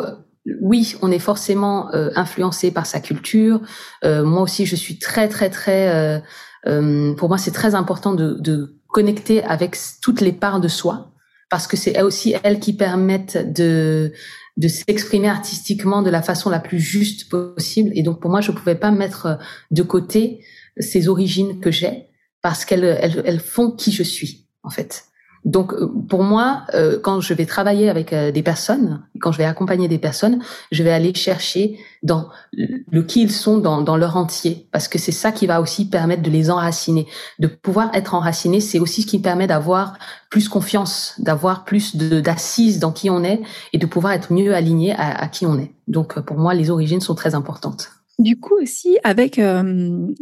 oui, 0.61 0.95
on 1.01 1.11
est 1.11 1.19
forcément 1.19 1.93
euh, 1.93 2.11
influencé 2.15 2.71
par 2.71 2.85
sa 2.85 2.99
culture. 2.99 3.61
Euh, 4.03 4.23
moi 4.23 4.41
aussi, 4.41 4.65
je 4.65 4.75
suis 4.75 4.97
très, 4.97 5.27
très, 5.27 5.49
très. 5.49 6.21
Euh, 6.65 7.13
pour 7.15 7.29
moi, 7.29 7.37
c'est 7.37 7.51
très 7.51 7.75
important 7.75 8.13
de, 8.13 8.37
de, 8.39 8.75
connecter 8.87 9.43
avec 9.43 9.77
toutes 10.01 10.19
les 10.19 10.31
parts 10.31 10.59
de 10.59 10.67
soi, 10.67 11.11
parce 11.51 11.67
que 11.67 11.77
c'est 11.77 12.01
aussi 12.01 12.33
elles 12.43 12.59
qui 12.59 12.73
permettent 12.73 13.53
de 13.53 14.11
de 14.57 14.67
s'exprimer 14.67 15.29
artistiquement 15.29 16.01
de 16.01 16.09
la 16.09 16.21
façon 16.21 16.49
la 16.49 16.59
plus 16.59 16.79
juste 16.79 17.29
possible. 17.29 17.91
Et 17.93 18.01
donc, 18.01 18.19
pour 18.19 18.31
moi, 18.31 18.41
je 18.41 18.51
ne 18.51 18.57
pouvais 18.57 18.75
pas 18.75 18.91
mettre 18.91 19.37
de 19.71 19.83
côté 19.83 20.43
ces 20.79 21.07
origines 21.07 21.61
que 21.61 21.71
j'ai, 21.71 22.07
parce 22.41 22.65
qu'elles 22.65 22.83
elles, 22.83 23.21
elles 23.25 23.39
font 23.39 23.71
qui 23.71 23.91
je 23.91 24.03
suis, 24.03 24.47
en 24.63 24.69
fait. 24.69 25.05
Donc 25.45 25.73
euh, 25.73 25.89
pour 26.09 26.23
moi, 26.23 26.63
euh, 26.73 26.99
quand 27.01 27.21
je 27.21 27.33
vais 27.33 27.45
travailler 27.45 27.89
avec 27.89 28.11
euh, 28.11 28.31
des 28.31 28.43
personnes, 28.43 29.01
quand 29.21 29.31
je 29.31 29.37
vais 29.37 29.45
accompagner 29.45 29.87
des 29.87 29.97
personnes, 29.97 30.39
je 30.71 30.83
vais 30.83 30.91
aller 30.91 31.13
chercher 31.13 31.79
dans 32.03 32.29
le 32.53 33.03
qui 33.03 33.21
ils 33.21 33.31
sont 33.31 33.57
dans, 33.57 33.97
leur 33.97 34.17
entier, 34.17 34.67
parce 34.71 34.87
que 34.87 34.97
c'est 34.97 35.11
ça 35.11 35.31
qui 35.31 35.47
va 35.47 35.61
aussi 35.61 35.89
permettre 35.89 36.21
de 36.21 36.29
les 36.29 36.49
enraciner. 36.49 37.07
De 37.39 37.47
pouvoir 37.47 37.89
être 37.93 38.15
enraciné, 38.15 38.61
c'est 38.61 38.79
aussi 38.79 39.01
ce 39.01 39.07
qui 39.07 39.19
permet 39.19 39.47
d'avoir 39.47 39.97
plus 40.29 40.47
confiance, 40.47 41.15
d'avoir 41.19 41.65
plus 41.65 41.95
d'assises 41.95 42.79
dans 42.79 42.91
qui 42.91 43.09
on 43.09 43.23
est 43.23 43.41
et 43.73 43.77
de 43.77 43.85
pouvoir 43.85 44.13
être 44.13 44.31
mieux 44.31 44.55
aligné 44.55 44.93
à, 44.93 45.09
à 45.11 45.27
qui 45.27 45.45
on 45.45 45.57
est. 45.57 45.73
Donc 45.87 46.19
pour 46.19 46.37
moi, 46.37 46.53
les 46.53 46.69
origines 46.69 47.01
sont 47.01 47.15
très 47.15 47.35
importantes. 47.35 47.98
Du 48.19 48.37
coup 48.37 48.55
aussi, 48.61 48.97
avec 49.05 49.39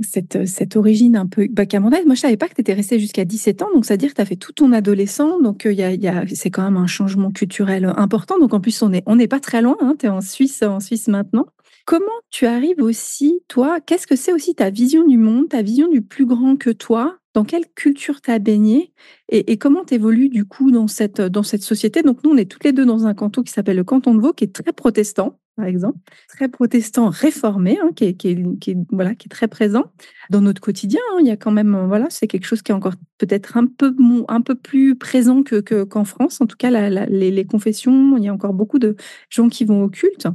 cette, 0.04 0.48
cette 0.48 0.76
origine 0.76 1.16
un 1.16 1.26
peu 1.26 1.48
bacamondaise, 1.50 2.06
moi 2.06 2.14
je 2.14 2.22
savais 2.22 2.38
pas 2.38 2.48
que 2.48 2.54
tu 2.54 2.62
étais 2.62 2.74
restée 2.74 3.00
jusqu'à 3.00 3.26
17 3.26 3.64
ans, 3.64 3.70
donc 3.74 3.86
c'est-à-dire 3.86 4.12
que 4.12 4.16
tu 4.16 4.22
as 4.22 4.26
fait 4.26 4.36
tout 4.36 4.52
ton 4.52 4.72
adolescent, 4.72 5.42
donc 5.42 5.66
il 5.66 5.74
y 5.74 6.08
a, 6.08 6.24
c'est 6.32 6.52
quand 6.52 6.64
même 6.64 6.78
un 6.78 6.86
changement 6.86 7.32
culturel 7.32 7.92
important, 7.98 8.38
donc 8.38 8.54
en 8.54 8.62
plus 8.62 8.80
on 8.84 8.90
n'est 8.90 9.02
on 9.08 9.18
pas 9.28 9.40
très 9.40 9.64
loin, 9.64 9.78
hein, 9.82 9.96
tu 9.98 10.06
es 10.06 10.10
en 10.10 10.22
Suisse, 10.22 10.62
en 10.62 10.80
Suisse 10.80 11.08
maintenant. 11.08 11.48
Comment 11.88 12.06
tu 12.30 12.46
arrives 12.46 12.82
aussi, 12.82 13.40
toi, 13.48 13.80
qu'est-ce 13.80 14.06
que 14.06 14.16
c'est 14.16 14.34
aussi 14.34 14.54
ta 14.54 14.70
vision 14.70 15.08
du 15.08 15.18
monde, 15.18 15.50
ta 15.50 15.64
vision 15.64 15.88
du 15.88 16.02
plus 16.04 16.26
grand 16.26 16.56
que 16.56 16.70
toi 16.70 17.18
dans 17.38 17.44
quelle 17.44 17.68
culture 17.76 18.20
tu 18.20 18.32
as 18.32 18.40
baigné 18.40 18.92
et, 19.30 19.60
comment 19.60 19.86
tu 19.86 19.94
évolues 19.94 20.30
du 20.30 20.44
coup 20.44 20.72
dans 20.72 20.88
cette, 20.88 21.22
dans 21.22 21.44
cette 21.44 21.62
société? 21.62 22.02
Donc 22.02 22.24
nous, 22.24 22.32
on 22.32 22.38
est 22.38 22.50
toutes 22.50 22.64
les 22.64 22.74
deux 22.74 22.84
dans 22.84 23.06
un 23.06 23.14
canton 23.14 23.44
qui 23.44 23.54
s'appelle 23.54 23.76
le 23.76 23.84
canton 23.84 24.16
de 24.16 24.20
Vaud, 24.20 24.34
qui 24.34 24.46
est 24.46 24.56
très 24.56 24.74
protestant 24.74 25.40
par 25.56 25.66
exemple, 25.66 25.98
très 26.30 26.50
protestant 26.50 27.10
réformé, 27.10 27.80
hein, 27.82 27.90
qui, 27.96 28.06
est, 28.06 28.14
qui, 28.14 28.30
est, 28.30 28.78
voilà, 28.92 29.16
qui 29.16 29.28
est 29.28 29.30
très 29.30 29.48
présent 29.48 29.86
dans 30.30 30.42
notre 30.42 30.62
quotidien. 30.62 31.00
Hein. 31.12 31.18
il 31.20 31.26
y 31.26 31.32
a 31.32 31.36
quand 31.36 31.52
même, 31.52 31.88
voilà, 31.88 32.08
c'est 32.12 32.28
quelque 32.28 32.46
chose 32.46 32.62
qui 32.62 32.72
est 32.72 32.76
encore 32.76 32.94
peut-être 33.18 33.58
un 33.58 33.66
peu, 33.66 33.96
un 34.28 34.42
peu 34.42 34.54
plus 34.54 34.96
présent 34.96 35.42
que, 35.42 35.60
que, 35.60 35.84
qu'en 35.84 36.06
France. 36.06 36.42
En 36.42 36.46
tout 36.46 36.58
cas, 36.58 36.70
les, 36.70 37.32
les, 37.32 37.46
confessions, 37.46 38.18
il 38.18 38.24
y 38.24 38.28
a 38.28 38.34
encore 38.34 38.54
beaucoup 38.54 38.78
de 38.78 38.96
gens 39.30 39.50
qui 39.50 39.66
vont 39.66 39.84
au 39.84 39.90
culte. 39.90 40.28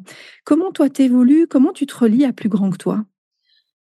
Comment 0.45 0.73
toi 0.73 0.91
t'évolues? 0.91 1.47
Comment 1.49 1.73
tu 1.73 1.87
te 1.87 1.97
relis 1.97 2.25
à 2.25 2.33
plus 2.33 2.49
grand 2.49 2.71
que 2.71 2.79
toi? 2.79 3.05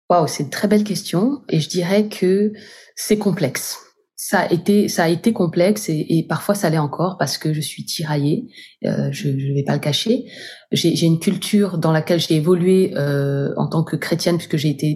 Waouh, 0.09 0.27
c'est 0.27 0.43
une 0.43 0.49
très 0.49 0.67
belle 0.69 0.85
question 0.85 1.41
et 1.49 1.59
je 1.59 1.67
dirais 1.67 2.07
que 2.07 2.53
c'est 2.95 3.17
complexe. 3.17 3.79
Ça 4.19 4.39
a 4.39 4.51
été 4.51 4.87
ça 4.87 5.03
a 5.03 5.09
été 5.09 5.31
complexe 5.31 5.89
et, 5.89 6.25
parfois 6.27 6.55
ça 6.55 6.69
l'est 6.69 6.77
encore 6.79 7.17
parce 7.19 7.37
que 7.37 7.53
je 7.53 7.61
suis 7.61 7.85
tiraillée 7.85 8.47
euh, 8.85 9.09
je 9.11 9.27
ne 9.27 9.53
vais 9.53 9.63
pas 9.63 9.73
le 9.73 9.79
cacher. 9.79 10.25
J'ai 10.71 11.05
une 11.05 11.19
culture 11.19 11.77
dans 11.77 11.91
laquelle 11.91 12.19
j'ai 12.19 12.35
évolué 12.35 12.93
euh, 12.95 13.53
en 13.57 13.67
tant 13.67 13.83
que 13.83 13.95
chrétienne 13.95 14.37
puisque 14.37 14.57
j'ai 14.57 14.69
été 14.69 14.95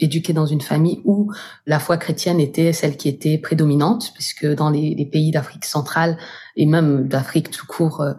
éduquée 0.00 0.32
dans 0.32 0.46
une 0.46 0.62
famille 0.62 1.00
où 1.04 1.30
la 1.66 1.78
foi 1.80 1.96
chrétienne 1.98 2.40
était 2.40 2.72
celle 2.72 2.96
qui 2.96 3.08
était 3.08 3.38
prédominante 3.38 4.12
puisque 4.14 4.46
dans 4.46 4.70
les, 4.70 4.94
les 4.94 5.06
pays 5.06 5.32
d'Afrique 5.32 5.64
centrale 5.64 6.16
et 6.56 6.66
même 6.66 7.08
d'Afrique 7.08 7.50
tout 7.50 7.66
court 7.66 8.00
euh, 8.00 8.14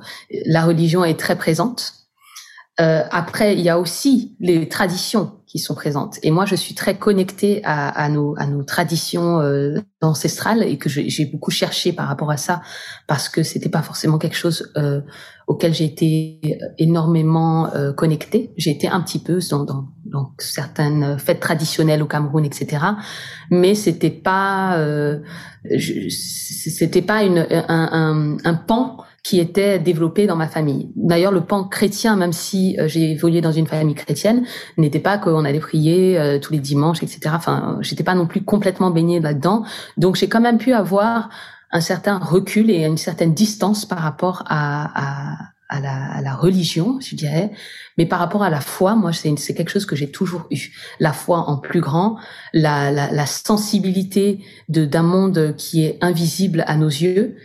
la 0.45 0.65
religion 0.65 1.03
est 1.03 1.19
très 1.19 1.37
présente. 1.37 2.03
Euh, 2.79 3.03
après, 3.11 3.53
il 3.53 3.61
y 3.61 3.69
a 3.69 3.79
aussi 3.79 4.35
les 4.39 4.67
traditions 4.67 5.39
qui 5.53 5.59
sont 5.59 5.75
présentes. 5.75 6.17
Et 6.23 6.31
moi, 6.31 6.45
je 6.45 6.55
suis 6.55 6.73
très 6.73 6.97
connectée 6.97 7.61
à, 7.63 7.87
à 7.89 8.09
nos, 8.09 8.33
à 8.39 8.47
nos 8.47 8.63
traditions 8.63 9.39
euh, 9.39 9.77
ancestrales 10.01 10.63
et 10.63 10.79
que 10.79 10.89
j'ai 10.89 11.25
beaucoup 11.27 11.51
cherché 11.51 11.93
par 11.93 12.07
rapport 12.07 12.31
à 12.31 12.37
ça 12.37 12.63
parce 13.05 13.29
que 13.29 13.43
c'était 13.43 13.69
pas 13.69 13.83
forcément 13.83 14.17
quelque 14.17 14.35
chose 14.35 14.71
euh, 14.77 15.01
auquel 15.45 15.71
j'ai 15.71 15.85
été 15.85 16.57
énormément 16.79 17.71
euh, 17.75 17.93
connectée. 17.93 18.51
J'ai 18.57 18.71
été 18.71 18.87
un 18.87 18.99
petit 19.01 19.19
peu 19.19 19.37
dans, 19.51 19.63
dans, 19.63 19.89
dans, 20.05 20.33
certaines 20.39 21.19
fêtes 21.19 21.39
traditionnelles 21.39 22.01
au 22.01 22.07
Cameroun, 22.07 22.43
etc. 22.43 22.83
Mais 23.51 23.75
c'était 23.75 24.09
pas, 24.09 24.79
euh, 24.79 25.19
c'était 25.77 27.03
pas 27.03 27.21
une, 27.21 27.45
un, 27.51 27.89
un, 27.91 28.37
un 28.43 28.53
pan 28.55 28.97
qui 29.23 29.39
était 29.39 29.79
développé 29.79 30.27
dans 30.27 30.35
ma 30.35 30.49
famille. 30.49 30.91
D'ailleurs, 30.97 31.31
le 31.31 31.41
pan 31.41 31.63
chrétien, 31.63 32.17
même 32.17 32.33
si 32.33 32.77
euh, 32.77 32.89
j'ai 32.89 33.11
évolué 33.11 33.39
dans 33.39 33.53
une 33.53 33.67
famille 33.67 33.95
chrétienne, 33.95 34.45
n'était 34.77 34.99
pas 34.99 35.17
qu'on 35.17 35.45
allait 35.45 35.61
prier 35.61 36.19
euh, 36.19 36.39
tous 36.39 36.51
les 36.51 36.59
dimanches, 36.59 37.01
etc. 37.01 37.33
Enfin, 37.33 37.77
j'étais 37.79 38.03
pas 38.03 38.15
non 38.15 38.27
plus 38.27 38.43
complètement 38.43 38.91
baignée 38.91 39.21
là-dedans. 39.21 39.63
Donc, 39.95 40.17
j'ai 40.17 40.27
quand 40.27 40.41
même 40.41 40.57
pu 40.57 40.73
avoir 40.73 41.29
un 41.71 41.79
certain 41.79 42.19
recul 42.19 42.69
et 42.69 42.83
une 42.83 42.97
certaine 42.97 43.33
distance 43.33 43.85
par 43.85 43.99
rapport 43.99 44.43
à, 44.47 44.91
à, 44.93 45.37
à, 45.69 45.79
la, 45.79 46.11
à 46.15 46.21
la, 46.21 46.35
religion, 46.35 46.99
je 46.99 47.15
dirais. 47.15 47.51
Mais 47.97 48.05
par 48.05 48.19
rapport 48.19 48.43
à 48.43 48.49
la 48.49 48.59
foi, 48.59 48.95
moi, 48.95 49.11
c'est 49.13 49.53
quelque 49.53 49.71
chose 49.71 49.85
que 49.85 49.95
j'ai 49.95 50.11
toujours 50.11 50.47
eu. 50.51 50.69
La 50.99 51.13
foi 51.13 51.49
en 51.49 51.57
plus 51.57 51.79
grand, 51.79 52.17
la, 52.53 52.91
la, 52.91 53.09
la 53.09 53.25
sensibilité 53.25 54.43
d'un 54.67 55.01
monde 55.01 55.55
qui 55.57 55.85
est 55.85 55.97
invisible 56.01 56.65
à 56.67 56.75
nos 56.75 56.89
yeux 56.89 57.37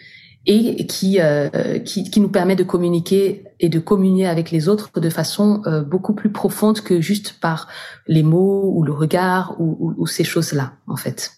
et 0.49 0.87
qui, 0.87 1.21
euh, 1.21 1.79
qui, 1.79 2.11
qui, 2.11 2.21
nous 2.21 2.31
permet 2.31 2.57
de 2.57 2.65
communiquer 2.65 3.45
et 3.61 3.69
de 3.69 3.79
communier 3.79 4.27
avec 4.27 4.51
les 4.51 4.69
autres 4.69 4.91
de 4.99 5.11
façon 5.11 5.63
euh, 5.67 5.83
beaucoup 5.83 6.15
plus 6.15 6.33
profonde 6.33 6.81
que 6.81 7.01
juste 7.01 7.39
par 7.39 7.69
les 8.07 8.23
mots 8.23 8.73
ou 8.75 8.83
le 8.83 8.93
regard 8.93 9.57
ou, 9.61 9.77
ou, 9.79 9.95
ou 9.99 10.07
ces 10.07 10.25
choses-là, 10.25 10.73
en 10.87 10.97
fait. 10.97 11.33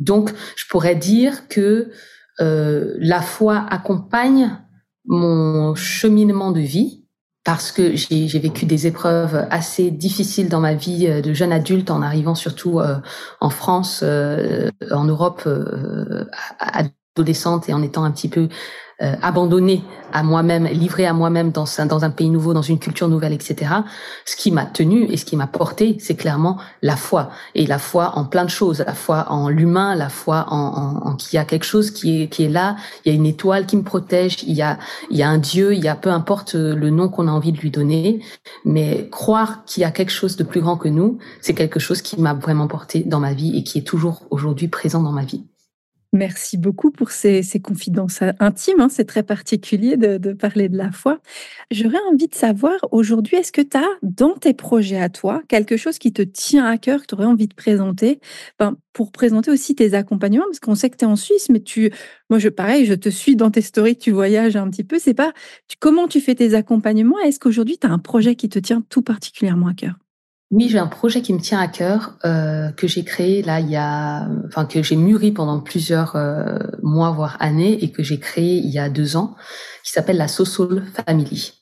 Donc, 0.00 0.32
je 0.56 0.64
pourrais 0.68 0.96
dire 0.96 1.48
que 1.48 1.90
euh, 2.40 2.94
la 2.98 3.22
foi 3.22 3.64
accompagne 3.70 4.50
mon 5.06 5.74
cheminement 5.74 6.50
de 6.50 6.60
vie 6.60 7.06
parce 7.46 7.70
que 7.70 7.94
j'ai 7.94 8.26
vécu 8.40 8.66
des 8.66 8.88
épreuves 8.88 9.46
assez 9.50 9.92
difficiles 9.92 10.48
dans 10.48 10.58
ma 10.58 10.74
vie 10.74 11.06
euh, 11.06 11.22
de 11.22 11.32
jeune 11.32 11.52
adulte 11.52 11.92
en 11.92 12.02
arrivant 12.02 12.34
surtout 12.34 12.80
euh, 12.80 12.96
en 13.40 13.50
France, 13.50 14.00
euh, 14.02 14.68
en 14.90 15.04
Europe, 15.04 15.48
à, 16.58 16.82
adolescente 17.16 17.68
et 17.68 17.72
en 17.72 17.82
étant 17.82 18.04
un 18.04 18.10
petit 18.10 18.28
peu 18.28 18.48
euh, 19.02 19.14
abandonnée 19.20 19.84
à 20.10 20.22
moi-même, 20.22 20.64
livrée 20.66 21.04
à 21.04 21.12
moi-même 21.12 21.50
dans 21.50 21.66
un, 21.80 21.84
dans 21.84 22.06
un 22.06 22.08
pays 22.08 22.30
nouveau, 22.30 22.54
dans 22.54 22.62
une 22.62 22.78
culture 22.78 23.08
nouvelle, 23.08 23.34
etc. 23.34 23.70
Ce 24.24 24.36
qui 24.36 24.50
m'a 24.50 24.64
tenu 24.64 25.04
et 25.10 25.18
ce 25.18 25.26
qui 25.26 25.36
m'a 25.36 25.46
porté, 25.46 25.98
c'est 26.00 26.14
clairement 26.14 26.56
la 26.80 26.96
foi. 26.96 27.28
Et 27.54 27.66
la 27.66 27.78
foi 27.78 28.12
en 28.16 28.24
plein 28.24 28.46
de 28.46 28.50
choses, 28.50 28.82
la 28.86 28.94
foi 28.94 29.26
en 29.28 29.50
l'humain, 29.50 29.94
la 29.96 30.08
foi 30.08 30.46
en, 30.48 30.56
en, 30.56 31.08
en 31.08 31.16
qu'il 31.16 31.36
y 31.36 31.38
a 31.38 31.44
quelque 31.44 31.66
chose 31.66 31.90
qui 31.90 32.22
est, 32.22 32.28
qui 32.28 32.44
est 32.44 32.48
là, 32.48 32.76
il 33.04 33.12
y 33.12 33.14
a 33.14 33.14
une 33.14 33.26
étoile 33.26 33.66
qui 33.66 33.76
me 33.76 33.82
protège, 33.82 34.42
il 34.44 34.54
y 34.54 34.62
a, 34.62 34.78
il 35.10 35.18
y 35.18 35.22
a 35.22 35.28
un 35.28 35.36
Dieu, 35.36 35.74
il 35.74 35.84
y 35.84 35.88
a 35.88 35.94
peu 35.94 36.08
importe 36.08 36.54
le 36.54 36.88
nom 36.88 37.10
qu'on 37.10 37.28
a 37.28 37.32
envie 37.32 37.52
de 37.52 37.58
lui 37.58 37.70
donner, 37.70 38.20
mais 38.64 39.10
croire 39.10 39.66
qu'il 39.66 39.82
y 39.82 39.84
a 39.84 39.90
quelque 39.90 40.12
chose 40.12 40.38
de 40.38 40.44
plus 40.44 40.62
grand 40.62 40.78
que 40.78 40.88
nous, 40.88 41.18
c'est 41.42 41.54
quelque 41.54 41.80
chose 41.80 42.00
qui 42.00 42.18
m'a 42.18 42.32
vraiment 42.32 42.66
porté 42.66 43.02
dans 43.04 43.20
ma 43.20 43.34
vie 43.34 43.58
et 43.58 43.62
qui 43.62 43.76
est 43.76 43.86
toujours 43.86 44.22
aujourd'hui 44.30 44.68
présent 44.68 45.02
dans 45.02 45.12
ma 45.12 45.24
vie. 45.24 45.44
Merci 46.16 46.56
beaucoup 46.56 46.90
pour 46.90 47.10
ces, 47.10 47.42
ces 47.42 47.60
confidences 47.60 48.22
intimes. 48.40 48.80
Hein. 48.80 48.88
C'est 48.88 49.04
très 49.04 49.22
particulier 49.22 49.98
de, 49.98 50.32
parler 50.32 50.70
de 50.70 50.76
la 50.76 50.90
foi. 50.90 51.20
J'aurais 51.70 52.00
envie 52.10 52.26
de 52.26 52.34
savoir 52.34 52.76
aujourd'hui, 52.90 53.36
est-ce 53.36 53.52
que 53.52 53.60
tu 53.60 53.76
as 53.76 53.86
dans 54.02 54.34
tes 54.34 54.54
projets 54.54 54.98
à 54.98 55.10
toi 55.10 55.42
quelque 55.48 55.76
chose 55.76 55.98
qui 55.98 56.14
te 56.14 56.22
tient 56.22 56.64
à 56.64 56.78
cœur, 56.78 57.02
que 57.02 57.06
tu 57.08 57.14
aurais 57.14 57.26
envie 57.26 57.48
de 57.48 57.54
présenter? 57.54 58.20
Pour 58.94 59.12
présenter 59.12 59.50
aussi 59.50 59.74
tes 59.74 59.92
accompagnements 59.92 60.46
Parce 60.46 60.60
qu'on 60.60 60.74
sait 60.74 60.88
que 60.88 60.96
tu 60.96 61.04
es 61.04 61.08
en 61.08 61.16
Suisse, 61.16 61.50
mais 61.50 61.60
tu, 61.60 61.92
moi, 62.30 62.38
je, 62.38 62.48
pareil, 62.48 62.86
je 62.86 62.94
te 62.94 63.10
suis 63.10 63.36
dans 63.36 63.50
tes 63.50 63.60
stories, 63.60 63.98
tu 63.98 64.10
voyages 64.10 64.56
un 64.56 64.70
petit 64.70 64.84
peu. 64.84 64.98
C'est 64.98 65.12
pas 65.12 65.34
comment 65.80 66.08
tu 66.08 66.22
fais 66.22 66.34
tes 66.34 66.54
accompagnements? 66.54 67.18
Est-ce 67.20 67.38
qu'aujourd'hui, 67.38 67.76
tu 67.78 67.86
as 67.86 67.90
un 67.90 67.98
projet 67.98 68.36
qui 68.36 68.48
te 68.48 68.58
tient 68.58 68.82
tout 68.88 69.02
particulièrement 69.02 69.68
à 69.68 69.74
cœur? 69.74 70.05
Oui, 70.50 70.68
j'ai 70.68 70.78
un 70.78 70.86
projet 70.86 71.22
qui 71.22 71.32
me 71.32 71.40
tient 71.40 71.58
à 71.58 71.66
cœur 71.66 72.16
euh, 72.24 72.70
que 72.70 72.86
j'ai 72.86 73.04
créé 73.04 73.42
là 73.42 73.60
il 73.60 73.68
y 73.68 73.76
a, 73.76 74.28
enfin 74.46 74.64
que 74.64 74.82
j'ai 74.82 74.96
mûri 74.96 75.32
pendant 75.32 75.60
plusieurs 75.60 76.14
euh, 76.14 76.58
mois 76.82 77.10
voire 77.10 77.36
années 77.40 77.82
et 77.82 77.90
que 77.90 78.02
j'ai 78.02 78.20
créé 78.20 78.56
il 78.56 78.70
y 78.70 78.78
a 78.78 78.88
deux 78.88 79.16
ans, 79.16 79.36
qui 79.82 79.90
s'appelle 79.90 80.18
la 80.18 80.28
Soul 80.28 80.84
Family. 81.06 81.52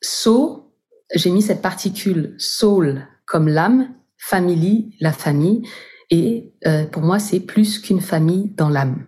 So, 0.00 0.72
j'ai 1.14 1.30
mis 1.30 1.42
cette 1.42 1.62
particule 1.62 2.34
soul 2.38 3.06
comme 3.26 3.48
l'âme, 3.48 3.88
family 4.18 4.94
la 5.00 5.12
famille, 5.12 5.62
Et 6.10 6.54
pour 6.92 7.02
moi, 7.02 7.18
c'est 7.18 7.40
plus 7.40 7.78
qu'une 7.78 8.00
famille 8.00 8.54
dans 8.56 8.68
l'âme 8.68 9.06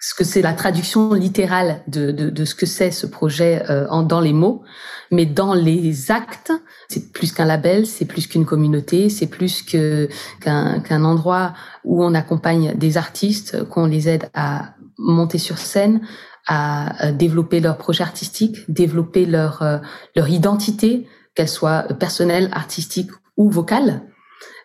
ce 0.00 0.14
que 0.14 0.24
c'est 0.24 0.42
la 0.42 0.52
traduction 0.52 1.12
littérale 1.12 1.82
de, 1.88 2.12
de, 2.12 2.30
de 2.30 2.44
ce 2.44 2.54
que 2.54 2.66
c'est 2.66 2.90
ce 2.90 3.06
projet 3.06 3.64
euh, 3.68 3.86
en, 3.88 4.02
dans 4.02 4.20
les 4.20 4.32
mots, 4.32 4.62
mais 5.10 5.26
dans 5.26 5.54
les 5.54 6.10
actes, 6.10 6.52
c'est 6.88 7.12
plus 7.12 7.32
qu'un 7.32 7.44
label, 7.44 7.86
c'est 7.86 8.06
plus 8.06 8.26
qu'une 8.26 8.46
communauté, 8.46 9.10
c'est 9.10 9.26
plus 9.26 9.62
qu'un 9.62 10.08
qu'un 10.80 11.04
endroit 11.04 11.52
où 11.84 12.02
on 12.02 12.14
accompagne 12.14 12.74
des 12.76 12.96
artistes, 12.96 13.64
qu'on 13.68 13.86
les 13.86 14.08
aide 14.08 14.30
à 14.34 14.74
monter 14.96 15.38
sur 15.38 15.58
scène, 15.58 16.00
à 16.46 17.12
développer 17.12 17.60
leur 17.60 17.76
projet 17.76 18.02
artistique, 18.02 18.58
développer 18.68 19.26
leur 19.26 19.62
euh, 19.62 19.78
leur 20.16 20.28
identité, 20.28 21.06
qu'elle 21.34 21.48
soit 21.48 21.82
personnelle, 21.98 22.48
artistique 22.52 23.10
ou 23.36 23.50
vocale. 23.50 24.02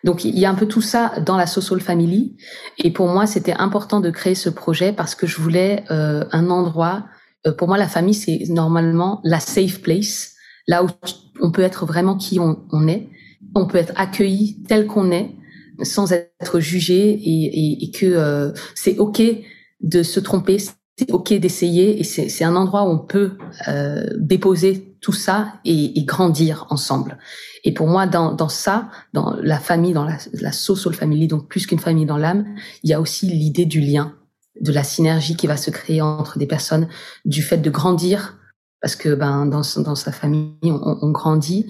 Donc 0.02 0.24
il 0.24 0.38
y 0.38 0.44
a 0.44 0.50
un 0.50 0.54
peu 0.54 0.66
tout 0.66 0.82
ça 0.82 1.12
dans 1.24 1.36
la 1.36 1.46
Social 1.46 1.80
Family. 1.80 2.36
Et 2.78 2.90
pour 2.90 3.08
moi, 3.08 3.26
c'était 3.26 3.54
important 3.54 4.00
de 4.00 4.10
créer 4.10 4.34
ce 4.34 4.50
projet 4.50 4.92
parce 4.92 5.14
que 5.14 5.26
je 5.26 5.40
voulais 5.40 5.84
euh, 5.90 6.24
un 6.32 6.50
endroit. 6.50 7.06
Euh, 7.46 7.52
pour 7.52 7.68
moi, 7.68 7.78
la 7.78 7.88
famille, 7.88 8.14
c'est 8.14 8.44
normalement 8.48 9.20
la 9.24 9.40
safe 9.40 9.80
place, 9.80 10.33
là 10.66 10.84
où 10.84 10.88
on 11.40 11.50
peut 11.50 11.62
être 11.62 11.86
vraiment 11.86 12.16
qui 12.16 12.38
on, 12.40 12.88
est. 12.88 13.08
On 13.54 13.66
peut 13.66 13.78
être 13.78 13.92
accueilli 13.96 14.62
tel 14.68 14.86
qu'on 14.86 15.10
est, 15.10 15.30
sans 15.82 16.12
être 16.12 16.60
jugé, 16.60 17.20
et, 17.24 17.90
que 17.90 18.06
euh, 18.06 18.52
c'est 18.74 18.98
ok 18.98 19.22
de 19.80 20.02
se 20.02 20.20
tromper, 20.20 20.58
c'est 20.58 21.10
ok 21.10 21.34
d'essayer, 21.34 22.00
et 22.00 22.04
c'est 22.04 22.44
un 22.44 22.56
endroit 22.56 22.84
où 22.84 22.92
on 22.92 22.98
peut 22.98 23.32
déposer 24.16 24.96
tout 25.00 25.12
ça 25.12 25.54
et, 25.64 26.02
grandir 26.04 26.66
ensemble. 26.70 27.18
Et 27.64 27.74
pour 27.74 27.86
moi, 27.86 28.06
dans, 28.06 28.32
dans 28.32 28.48
ça, 28.48 28.88
dans 29.12 29.36
la 29.42 29.58
famille, 29.58 29.92
dans 29.92 30.04
la, 30.04 30.16
la 30.32 30.52
social 30.52 30.94
family, 30.94 31.28
donc 31.28 31.48
plus 31.48 31.66
qu'une 31.66 31.78
famille 31.78 32.06
dans 32.06 32.16
l'âme, 32.16 32.46
il 32.82 32.90
y 32.90 32.94
a 32.94 33.00
aussi 33.00 33.26
l'idée 33.26 33.66
du 33.66 33.80
lien, 33.80 34.14
de 34.60 34.72
la 34.72 34.84
synergie 34.84 35.36
qui 35.36 35.46
va 35.46 35.56
se 35.56 35.70
créer 35.70 36.00
entre 36.00 36.38
des 36.38 36.46
personnes, 36.46 36.88
du 37.24 37.42
fait 37.42 37.58
de 37.58 37.70
grandir, 37.70 38.38
parce 38.84 38.96
que 38.96 39.14
ben 39.14 39.46
dans, 39.46 39.62
dans 39.78 39.94
sa 39.94 40.12
famille, 40.12 40.50
on, 40.62 40.98
on 41.00 41.10
grandit, 41.10 41.64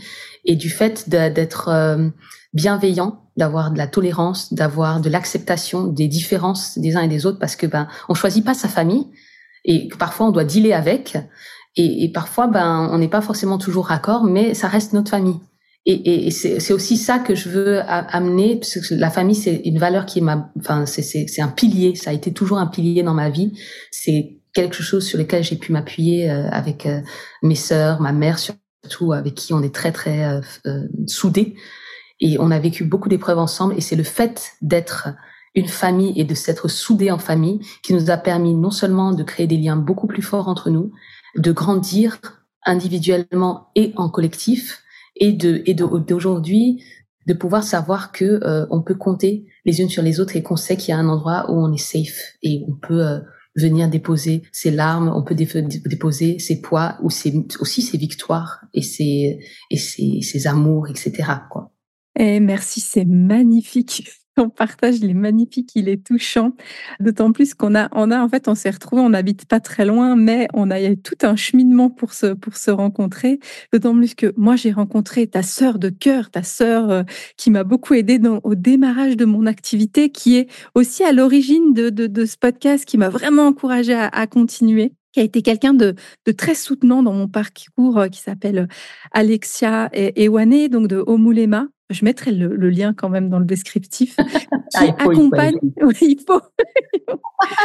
et 0.44 0.56
du 0.56 0.68
fait 0.68 1.08
d'être 1.08 1.68
euh, 1.68 2.08
bienveillant, 2.54 3.20
d'avoir 3.36 3.70
de 3.70 3.78
la 3.78 3.86
tolérance, 3.86 4.52
d'avoir 4.52 5.00
de 5.00 5.08
l'acceptation 5.08 5.86
des 5.86 6.08
différences 6.08 6.76
des 6.76 6.96
uns 6.96 7.02
et 7.02 7.08
des 7.08 7.24
autres, 7.24 7.38
parce 7.38 7.54
que 7.54 7.68
ben 7.68 7.86
on 8.08 8.14
choisit 8.14 8.44
pas 8.44 8.54
sa 8.54 8.66
famille, 8.66 9.06
et 9.64 9.86
parfois 9.96 10.26
on 10.26 10.32
doit 10.32 10.42
dealer 10.42 10.72
avec, 10.72 11.16
et, 11.76 12.02
et 12.02 12.08
parfois 12.10 12.48
ben 12.48 12.88
on 12.90 12.98
n'est 12.98 13.06
pas 13.06 13.20
forcément 13.20 13.58
toujours 13.58 13.86
raccord, 13.86 14.24
mais 14.24 14.52
ça 14.54 14.66
reste 14.66 14.92
notre 14.92 15.10
famille. 15.10 15.38
Et, 15.86 16.26
et 16.26 16.30
c'est 16.32 16.72
aussi 16.72 16.96
ça 16.96 17.20
que 17.20 17.36
je 17.36 17.48
veux 17.48 17.80
amener, 17.88 18.56
parce 18.56 18.74
que 18.74 18.94
la 18.94 19.10
famille, 19.10 19.36
c'est 19.36 19.62
une 19.66 19.78
valeur 19.78 20.04
qui 20.04 20.20
m'a, 20.20 20.50
enfin, 20.58 20.84
c'est 20.86 21.40
un 21.40 21.48
pilier. 21.48 21.94
Ça 21.94 22.10
a 22.10 22.12
été 22.14 22.32
toujours 22.32 22.58
un 22.58 22.66
pilier 22.66 23.02
dans 23.02 23.12
ma 23.12 23.28
vie. 23.28 23.52
C'est 23.90 24.40
quelque 24.54 24.82
chose 24.82 25.04
sur 25.04 25.18
lequel 25.18 25.44
j'ai 25.44 25.56
pu 25.56 25.72
m'appuyer 25.72 26.30
euh, 26.30 26.48
avec 26.50 26.86
euh, 26.86 27.00
mes 27.42 27.54
sœurs, 27.54 28.00
ma 28.00 28.12
mère 28.12 28.38
surtout, 28.38 29.12
avec 29.12 29.34
qui 29.34 29.52
on 29.52 29.62
est 29.62 29.74
très 29.74 29.92
très 29.92 30.40
euh, 30.66 30.86
soudés. 31.06 31.56
Et 32.20 32.36
on 32.38 32.50
a 32.50 32.58
vécu 32.58 32.84
beaucoup 32.84 33.08
d'épreuves 33.08 33.38
ensemble. 33.38 33.74
Et 33.76 33.80
c'est 33.80 33.96
le 33.96 34.04
fait 34.04 34.52
d'être 34.62 35.08
une 35.54 35.68
famille 35.68 36.18
et 36.18 36.24
de 36.24 36.34
s'être 36.34 36.68
soudés 36.68 37.10
en 37.10 37.18
famille 37.18 37.60
qui 37.82 37.92
nous 37.92 38.10
a 38.10 38.16
permis 38.16 38.54
non 38.54 38.70
seulement 38.70 39.12
de 39.12 39.22
créer 39.22 39.46
des 39.46 39.56
liens 39.56 39.76
beaucoup 39.76 40.06
plus 40.06 40.22
forts 40.22 40.48
entre 40.48 40.70
nous, 40.70 40.92
de 41.36 41.52
grandir 41.52 42.18
individuellement 42.64 43.68
et 43.74 43.92
en 43.96 44.08
collectif, 44.08 44.84
et 45.16 45.32
de 45.32 45.62
et 45.66 45.74
d'aujourd'hui 45.74 46.82
de, 47.26 47.34
pouvoir 47.34 47.62
savoir 47.62 48.12
que 48.12 48.40
euh, 48.44 48.66
on 48.70 48.82
peut 48.82 48.94
compter 48.94 49.46
les 49.64 49.80
unes 49.80 49.88
sur 49.88 50.02
les 50.02 50.20
autres 50.20 50.36
et 50.36 50.42
qu'on 50.42 50.56
sait 50.56 50.76
qu'il 50.76 50.90
y 50.90 50.92
a 50.92 50.98
un 50.98 51.08
endroit 51.08 51.50
où 51.50 51.54
on 51.54 51.72
est 51.72 51.78
safe 51.78 52.36
et 52.42 52.64
on 52.68 52.74
peut 52.74 53.06
euh, 53.06 53.20
venir 53.56 53.88
déposer 53.88 54.42
ses 54.52 54.70
larmes, 54.70 55.12
on 55.14 55.22
peut 55.22 55.34
déposer 55.34 56.38
ses 56.38 56.60
poids 56.60 56.98
ou 57.02 57.10
ses, 57.10 57.46
aussi 57.60 57.82
ses 57.82 57.98
victoires 57.98 58.64
et 58.74 58.82
ses 58.82 59.38
et 59.70 59.76
ses, 59.76 60.20
ses 60.22 60.46
amours, 60.46 60.88
etc. 60.88 61.12
Quoi. 61.50 61.72
Et 62.18 62.40
merci, 62.40 62.80
c'est 62.80 63.04
magnifique 63.04 64.08
ton 64.44 64.48
partage, 64.50 64.96
il 64.98 65.10
est 65.10 65.14
magnifique, 65.14 65.70
il 65.74 65.88
est 65.88 66.04
touchant. 66.04 66.52
D'autant 67.00 67.32
plus 67.32 67.54
qu'on 67.54 67.74
a, 67.74 67.88
on 67.92 68.10
a, 68.10 68.20
en 68.20 68.28
fait, 68.28 68.48
on 68.48 68.54
s'est 68.54 68.70
retrouvés, 68.70 69.02
on 69.02 69.10
n'habite 69.10 69.46
pas 69.46 69.60
très 69.60 69.84
loin, 69.84 70.16
mais 70.16 70.48
on 70.54 70.70
a 70.70 70.82
eu 70.82 70.96
tout 70.96 71.16
un 71.22 71.36
cheminement 71.36 71.90
pour 71.90 72.12
se, 72.12 72.70
rencontrer. 72.70 73.38
D'autant 73.72 73.94
plus 73.94 74.14
que 74.14 74.32
moi, 74.36 74.56
j'ai 74.56 74.72
rencontré 74.72 75.26
ta 75.26 75.42
sœur 75.42 75.78
de 75.78 75.90
cœur, 75.90 76.30
ta 76.30 76.42
sœur 76.42 76.90
euh, 76.90 77.02
qui 77.36 77.50
m'a 77.50 77.62
beaucoup 77.62 77.94
aidé 77.94 78.18
dans, 78.18 78.40
au 78.42 78.54
démarrage 78.54 79.16
de 79.16 79.24
mon 79.24 79.46
activité, 79.46 80.10
qui 80.10 80.36
est 80.36 80.48
aussi 80.74 81.04
à 81.04 81.12
l'origine 81.12 81.72
de, 81.72 81.90
de, 81.90 82.24
ce 82.24 82.36
podcast, 82.36 82.84
qui 82.84 82.98
m'a 82.98 83.08
vraiment 83.08 83.46
encouragé 83.46 83.94
à, 83.94 84.26
continuer 84.26 84.92
qui 85.12 85.20
a 85.20 85.22
été 85.22 85.42
quelqu'un 85.42 85.74
de, 85.74 85.94
très 86.36 86.56
soutenant 86.56 87.04
dans 87.04 87.12
mon 87.12 87.28
parcours, 87.28 87.98
euh, 87.98 88.08
qui 88.08 88.20
s'appelle 88.20 88.66
Alexia 89.12 89.88
Ewane, 89.92 90.66
donc 90.68 90.88
de 90.88 91.04
Omulema 91.06 91.68
je 91.90 92.04
mettrai 92.04 92.32
le, 92.32 92.70
lien 92.70 92.94
quand 92.94 93.08
même 93.08 93.28
dans 93.28 93.38
le 93.38 93.44
descriptif, 93.44 94.16
qui 94.16 94.76
ah, 94.76 94.94
accompagne. 94.98 95.58
Il 96.00 96.18
faut. 96.26 96.40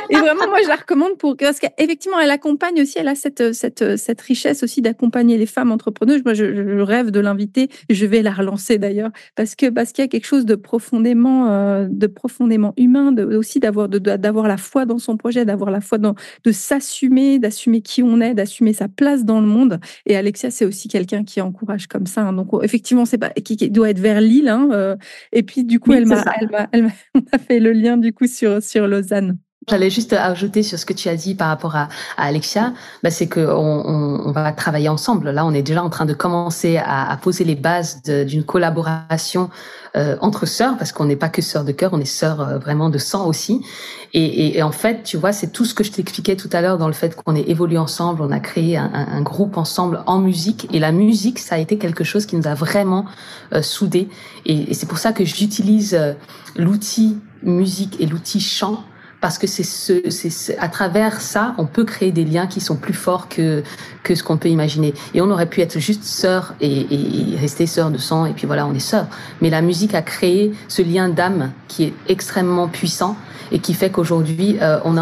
et 0.09 0.15
vraiment, 0.15 0.47
moi, 0.47 0.59
je 0.61 0.67
la 0.67 0.75
recommande 0.75 1.17
pour 1.17 1.37
parce 1.37 1.59
qu'effectivement, 1.59 2.19
elle 2.19 2.31
accompagne 2.31 2.81
aussi. 2.81 2.97
Elle 2.97 3.07
a 3.07 3.15
cette 3.15 3.53
cette 3.53 3.97
cette 3.97 4.21
richesse 4.21 4.61
aussi 4.63 4.81
d'accompagner 4.81 5.37
les 5.37 5.45
femmes 5.45 5.71
entrepreneuses. 5.71 6.21
Moi, 6.23 6.33
je, 6.33 6.81
rêve 6.81 7.11
de 7.11 7.19
l'inviter. 7.19 7.69
Je 7.89 8.05
vais 8.05 8.21
la 8.21 8.31
relancer 8.31 8.77
d'ailleurs 8.77 9.11
parce 9.35 9.55
que 9.55 9.69
parce 9.69 9.93
qu'il 9.93 10.03
y 10.03 10.05
a 10.05 10.09
quelque 10.09 10.27
chose 10.27 10.45
de 10.45 10.55
profondément 10.55 11.49
euh, 11.49 11.87
de 11.89 12.07
profondément 12.07 12.73
humain, 12.77 13.11
de, 13.11 13.23
aussi 13.23 13.59
d'avoir 13.59 13.87
d'avoir 13.87 14.47
la 14.47 14.57
foi 14.57 14.85
dans 14.85 14.97
son 14.97 15.15
projet, 15.15 15.45
d'avoir 15.45 15.71
la 15.71 15.81
foi 15.81 15.97
dans 15.97 16.15
de 16.43 16.51
s'assumer, 16.51 17.39
d'assumer 17.39 17.81
qui 17.81 18.03
on 18.03 18.19
est, 18.19 18.33
d'assumer 18.33 18.73
sa 18.73 18.89
place 18.89 19.23
dans 19.23 19.39
le 19.39 19.47
monde. 19.47 19.79
Et 20.05 20.17
Alexia, 20.17 20.51
c'est 20.51 20.65
aussi 20.65 20.89
quelqu'un 20.89 21.23
qui 21.23 21.39
encourage 21.39 21.87
comme 21.87 22.05
ça. 22.05 22.21
Hein. 22.21 22.33
Donc, 22.33 22.49
effectivement, 22.63 23.05
c'est 23.05 23.17
pas 23.17 23.29
qui, 23.29 23.55
qui 23.55 23.69
doit 23.69 23.89
être 23.89 23.99
vers 24.13 24.21
Lille. 24.21 24.49
Hein, 24.49 24.69
euh, 24.71 24.95
et 25.31 25.43
puis, 25.43 25.63
du 25.63 25.79
coup, 25.79 25.93
elle 25.93 26.05
m'a, 26.05 26.23
elle 26.71 26.83
m'a, 26.83 27.37
fait 27.39 27.59
le 27.59 27.71
lien, 27.71 27.97
du 27.97 28.13
coup, 28.13 28.27
sur, 28.27 28.61
sur 28.61 28.87
Lausanne. 28.87 29.37
J'allais 29.69 29.89
juste 29.89 30.13
ajouter 30.13 30.63
sur 30.63 30.79
ce 30.79 30.85
que 30.85 30.93
tu 30.93 31.09
as 31.09 31.15
dit 31.15 31.35
par 31.35 31.47
rapport 31.47 31.75
à, 31.75 31.89
Alexia, 32.17 32.73
bah 33.03 33.11
c'est 33.11 33.27
que 33.27 33.39
on, 33.39 34.27
on, 34.27 34.31
va 34.31 34.51
travailler 34.51 34.89
ensemble. 34.89 35.29
Là, 35.29 35.45
on 35.45 35.53
est 35.53 35.61
déjà 35.61 35.83
en 35.83 35.89
train 35.89 36.05
de 36.05 36.13
commencer 36.13 36.77
à, 36.77 37.09
à 37.11 37.17
poser 37.17 37.43
les 37.43 37.55
bases 37.55 38.01
d'une 38.03 38.43
collaboration 38.43 39.49
euh, 39.95 40.17
entre 40.21 40.45
sœurs, 40.45 40.77
parce 40.77 40.91
qu'on 40.91 41.05
n'est 41.05 41.15
pas 41.15 41.29
que 41.29 41.41
sœurs 41.41 41.63
de 41.63 41.71
cœur, 41.71 41.91
on 41.93 41.99
est 41.99 42.05
sœurs 42.05 42.41
euh, 42.41 42.57
vraiment 42.57 42.89
de 42.89 42.97
sang 42.97 43.27
aussi. 43.27 43.65
Et, 44.13 44.57
et, 44.57 44.63
en 44.63 44.71
fait, 44.71 45.03
tu 45.03 45.17
vois, 45.17 45.31
c'est 45.31 45.51
tout 45.51 45.65
ce 45.65 45.73
que 45.73 45.83
je 45.83 45.91
t'expliquais 45.91 46.35
tout 46.35 46.49
à 46.51 46.61
l'heure 46.61 46.77
dans 46.77 46.87
le 46.87 46.93
fait 46.93 47.15
qu'on 47.15 47.35
ait 47.35 47.47
évolué 47.47 47.77
ensemble, 47.77 48.21
on 48.21 48.31
a 48.31 48.39
créé 48.39 48.75
un, 48.77 48.91
un, 48.91 49.21
groupe 49.21 49.57
ensemble 49.57 50.01
en 50.07 50.19
musique, 50.19 50.67
et 50.73 50.79
la 50.79 50.91
musique, 50.91 51.37
ça 51.37 51.55
a 51.55 51.57
été 51.59 51.77
quelque 51.77 52.03
chose 52.03 52.25
qui 52.25 52.35
nous 52.35 52.47
a 52.47 52.55
vraiment 52.55 53.05
euh, 53.53 53.61
soudés. 53.61 54.09
Et, 54.45 54.71
et 54.71 54.73
c'est 54.73 54.87
pour 54.87 54.97
ça 54.97 55.11
que 55.11 55.25
j'utilise 55.25 55.93
euh, 55.93 56.13
l'outil 56.55 57.17
musique 57.43 57.99
et 57.99 58.05
l'outil 58.05 58.39
chant 58.39 58.83
parce 59.21 59.37
que 59.37 59.47
c'est 59.47 59.63
ce, 59.63 60.09
c'est 60.09 60.57
à 60.59 60.69
travers 60.69 61.21
ça, 61.21 61.53
on 61.57 61.65
peut 61.65 61.83
créer 61.83 62.11
des 62.11 62.23
liens 62.23 62.47
qui 62.47 62.61
sont 62.61 62.75
plus 62.75 62.93
forts 62.93 63.27
que 63.27 63.63
que 64.03 64.15
ce 64.15 64.23
qu'on 64.23 64.37
peut 64.37 64.49
imaginer. 64.49 64.93
Et 65.13 65.21
on 65.21 65.29
aurait 65.29 65.47
pu 65.47 65.61
être 65.61 65.79
juste 65.79 66.03
sœurs 66.03 66.53
et, 66.61 67.33
et, 67.33 67.37
rester 67.37 67.67
sœurs 67.67 67.91
de 67.91 67.97
sang 67.97 68.25
et 68.25 68.33
puis 68.33 68.47
voilà, 68.47 68.65
on 68.65 68.73
est 68.73 68.79
sœurs. 68.79 69.07
Mais 69.41 69.49
la 69.49 69.61
musique 69.61 69.93
a 69.93 70.01
créé 70.01 70.53
ce 70.67 70.81
lien 70.81 71.09
d'âme 71.09 71.51
qui 71.67 71.83
est 71.83 71.93
extrêmement 72.07 72.67
puissant 72.67 73.17
et 73.51 73.59
qui 73.59 73.73
fait 73.73 73.89
qu'aujourd'hui, 73.89 74.57
euh, 74.61 74.79
on 74.85 74.97
a 74.97 75.01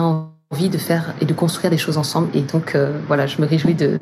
envie 0.49 0.69
de 0.69 0.77
faire 0.77 1.13
et 1.21 1.25
de 1.25 1.33
construire 1.33 1.69
des 1.69 1.77
choses 1.77 1.97
ensemble. 1.97 2.29
Et 2.33 2.41
donc, 2.41 2.73
euh, 2.73 2.97
voilà, 3.07 3.27
je 3.27 3.41
me 3.41 3.45
réjouis 3.45 3.75
de, 3.75 3.99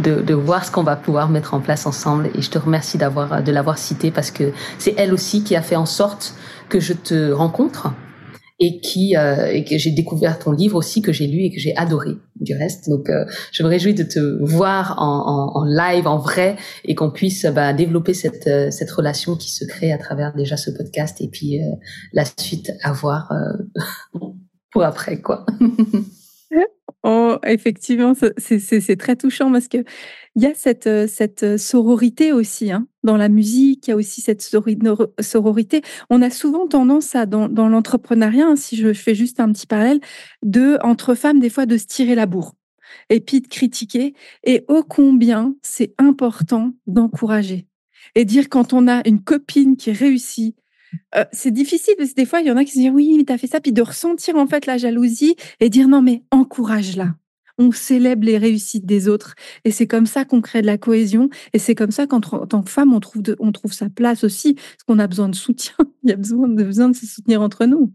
de, 0.00 0.20
de 0.20 0.34
voir 0.34 0.64
ce 0.64 0.70
qu'on 0.70 0.82
va 0.82 0.96
pouvoir 0.96 1.28
mettre 1.28 1.54
en 1.54 1.60
place 1.60 1.86
ensemble. 1.86 2.28
Et 2.34 2.42
je 2.42 2.50
te 2.50 2.58
remercie 2.58 2.98
d'avoir, 2.98 3.42
de 3.42 3.52
l'avoir 3.52 3.78
cité 3.78 4.10
parce 4.10 4.30
que 4.30 4.52
c'est 4.78 4.94
elle 4.98 5.14
aussi 5.14 5.44
qui 5.44 5.54
a 5.56 5.62
fait 5.62 5.76
en 5.76 5.86
sorte 5.86 6.34
que 6.68 6.80
je 6.80 6.92
te 6.92 7.30
rencontre 7.30 7.92
et 8.58 8.80
qui 8.80 9.16
euh, 9.16 9.46
et 9.52 9.64
que 9.64 9.76
j'ai 9.76 9.90
découvert 9.90 10.38
ton 10.38 10.52
livre 10.52 10.76
aussi 10.76 11.02
que 11.02 11.12
j'ai 11.12 11.26
lu 11.26 11.42
et 11.42 11.50
que 11.50 11.60
j'ai 11.60 11.76
adoré 11.76 12.12
du 12.36 12.54
reste. 12.54 12.88
Donc 12.88 13.10
euh, 13.10 13.24
je 13.52 13.62
me 13.62 13.68
réjouis 13.68 13.94
de 13.94 14.02
te 14.02 14.42
voir 14.42 14.96
en, 14.98 15.52
en, 15.54 15.60
en 15.60 15.64
live, 15.64 16.06
en 16.06 16.18
vrai, 16.18 16.56
et 16.84 16.94
qu'on 16.94 17.10
puisse 17.10 17.44
bah, 17.46 17.72
développer 17.72 18.14
cette 18.14 18.46
euh, 18.46 18.70
cette 18.70 18.90
relation 18.90 19.36
qui 19.36 19.50
se 19.50 19.64
crée 19.64 19.92
à 19.92 19.98
travers 19.98 20.34
déjà 20.34 20.56
ce 20.56 20.70
podcast 20.70 21.20
et 21.20 21.28
puis 21.28 21.60
euh, 21.60 21.66
la 22.12 22.24
suite 22.38 22.72
à 22.82 22.92
voir 22.92 23.32
pour 24.72 24.84
après 24.84 25.20
quoi. 25.20 25.44
Oh, 27.08 27.38
effectivement, 27.46 28.14
c'est 28.36 28.96
très 28.96 29.14
touchant 29.14 29.52
parce 29.52 29.68
que 29.68 29.78
il 30.36 30.42
y 30.42 30.46
a 30.46 30.54
cette, 30.54 30.86
euh, 30.86 31.06
euh, 31.42 31.58
sororité 31.58 32.32
aussi 32.32 32.70
hein. 32.70 32.86
dans 33.02 33.16
la 33.16 33.28
musique. 33.28 33.88
Il 33.88 33.90
y 33.90 33.92
a 33.94 33.96
aussi 33.96 34.20
cette 34.20 34.42
sororité. 34.42 35.80
On 36.10 36.22
a 36.22 36.30
souvent 36.30 36.68
tendance 36.68 37.14
à, 37.14 37.26
dans, 37.26 37.48
dans 37.48 37.68
l'entrepreneuriat, 37.68 38.46
hein, 38.46 38.56
si 38.56 38.76
je 38.76 38.92
fais 38.92 39.14
juste 39.14 39.40
un 39.40 39.50
petit 39.52 39.66
parallèle, 39.66 40.00
de 40.42 40.78
entre 40.82 41.14
femmes 41.14 41.40
des 41.40 41.50
fois 41.50 41.66
de 41.66 41.78
se 41.78 41.86
tirer 41.86 42.14
la 42.14 42.26
bourre 42.26 42.54
et 43.08 43.20
puis 43.20 43.40
de 43.40 43.48
critiquer. 43.48 44.14
Et 44.44 44.64
ô 44.68 44.84
combien 44.84 45.54
c'est 45.62 45.94
important 45.98 46.72
d'encourager 46.86 47.66
et 48.14 48.24
dire 48.24 48.48
quand 48.48 48.72
on 48.72 48.86
a 48.86 49.02
une 49.08 49.22
copine 49.22 49.76
qui 49.76 49.90
réussit, 49.90 50.54
Euh, 51.14 51.24
c'est 51.32 51.50
difficile 51.50 51.94
parce 51.98 52.10
que 52.10 52.14
des 52.14 52.26
fois, 52.26 52.40
il 52.40 52.46
y 52.46 52.50
en 52.50 52.56
a 52.56 52.64
qui 52.64 52.72
se 52.72 52.78
disent 52.78 52.90
oui, 52.90 53.14
mais 53.16 53.24
t'as 53.24 53.38
fait 53.38 53.48
ça, 53.48 53.60
puis 53.60 53.72
de 53.72 53.82
ressentir 53.82 54.36
en 54.36 54.46
fait 54.46 54.66
la 54.66 54.78
jalousie 54.78 55.36
et 55.60 55.68
dire 55.68 55.88
non, 55.88 56.02
mais 56.02 56.22
encourage-la. 56.30 57.14
On 57.58 57.72
célèbre 57.72 58.24
les 58.24 58.38
réussites 58.38 58.86
des 58.86 59.08
autres 59.08 59.34
et 59.64 59.70
c'est 59.70 59.86
comme 59.86 60.06
ça 60.06 60.24
qu'on 60.24 60.40
crée 60.40 60.62
de 60.62 60.66
la 60.66 60.78
cohésion 60.78 61.28
et 61.52 61.58
c'est 61.58 61.74
comme 61.74 61.90
ça 61.90 62.06
qu'en 62.06 62.20
tant 62.20 62.62
que 62.62 62.70
femme, 62.70 62.92
on 62.92 63.00
trouve, 63.00 63.22
on 63.38 63.52
trouve 63.52 63.72
sa 63.72 63.88
place 63.88 64.24
aussi 64.24 64.54
parce 64.54 64.82
qu'on 64.86 64.98
a 64.98 65.06
besoin 65.06 65.28
de 65.28 65.34
soutien. 65.34 65.74
il 66.02 66.10
y 66.10 66.12
a 66.12 66.16
besoin 66.16 66.48
de, 66.48 66.62
besoin 66.62 66.88
de 66.88 66.96
se 66.96 67.06
soutenir 67.06 67.40
entre 67.42 67.64
nous. 67.66 67.92